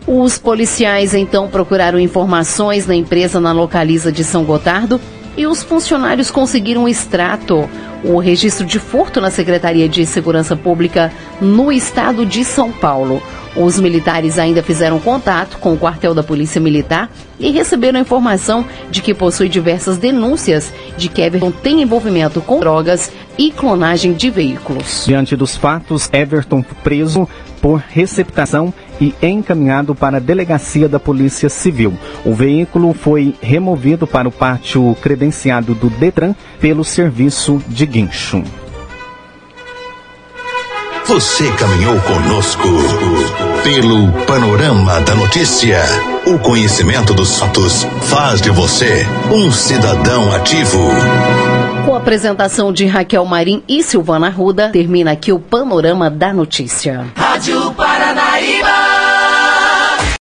Os 0.07 0.37
policiais 0.37 1.13
então 1.13 1.47
procuraram 1.47 1.99
informações 1.99 2.87
na 2.87 2.95
empresa 2.95 3.39
na 3.39 3.51
localiza 3.51 4.11
de 4.11 4.23
São 4.23 4.43
Gotardo 4.43 4.99
e 5.37 5.45
os 5.45 5.63
funcionários 5.63 6.29
conseguiram 6.29 6.83
um 6.83 6.87
extrato, 6.87 7.69
o 8.03 8.17
registro 8.17 8.65
de 8.65 8.79
furto 8.79 9.21
na 9.21 9.31
Secretaria 9.31 9.87
de 9.87 10.05
Segurança 10.05 10.55
Pública 10.55 11.13
no 11.39 11.71
estado 11.71 12.25
de 12.25 12.43
São 12.43 12.71
Paulo. 12.71 13.21
Os 13.55 13.79
militares 13.79 14.37
ainda 14.37 14.61
fizeram 14.61 14.99
contato 14.99 15.57
com 15.57 15.73
o 15.73 15.77
quartel 15.77 16.13
da 16.13 16.21
Polícia 16.21 16.61
Militar 16.61 17.09
e 17.39 17.51
receberam 17.51 17.99
informação 17.99 18.65
de 18.91 19.01
que 19.01 19.13
possui 19.13 19.49
diversas 19.49 19.97
denúncias 19.97 20.71
de 20.97 21.07
que 21.07 21.21
Everton 21.21 21.51
tem 21.51 21.81
envolvimento 21.81 22.41
com 22.41 22.59
drogas 22.59 23.11
e 23.37 23.51
clonagem 23.51 24.13
de 24.13 24.29
veículos. 24.29 25.05
Diante 25.07 25.35
dos 25.35 25.55
fatos, 25.55 26.09
Everton 26.11 26.61
preso 26.83 27.27
por 27.61 27.83
receptação 27.89 28.73
e 28.99 29.13
encaminhado 29.21 29.95
para 29.95 30.17
a 30.17 30.19
delegacia 30.19 30.87
da 30.89 30.99
Polícia 30.99 31.49
Civil. 31.49 31.93
O 32.25 32.33
veículo 32.33 32.93
foi 32.93 33.35
removido 33.41 34.05
para 34.05 34.27
o 34.27 34.31
pátio 34.31 34.95
credenciado 35.01 35.73
do 35.73 35.89
Detran 35.89 36.35
pelo 36.59 36.83
serviço 36.83 37.61
de 37.67 37.85
guincho. 37.85 38.43
Você 41.09 41.51
caminhou 41.53 41.99
conosco 42.01 42.67
pelo 43.63 44.11
panorama 44.27 45.01
da 45.01 45.15
notícia. 45.15 45.81
O 46.27 46.37
conhecimento 46.37 47.15
dos 47.15 47.39
fatos 47.39 47.83
faz 48.03 48.39
de 48.39 48.51
você 48.51 49.07
um 49.31 49.51
cidadão 49.51 50.31
ativo. 50.31 50.79
Com 51.89 51.95
a 51.95 51.97
apresentação 51.97 52.71
de 52.71 52.85
Raquel 52.85 53.25
Marim 53.25 53.63
e 53.67 53.81
Silvana 53.81 54.29
Ruda, 54.29 54.69
termina 54.69 55.11
aqui 55.11 55.33
o 55.33 55.39
panorama 55.39 56.07
da 56.07 56.31
notícia. 56.31 57.07
Rádio 57.15 57.71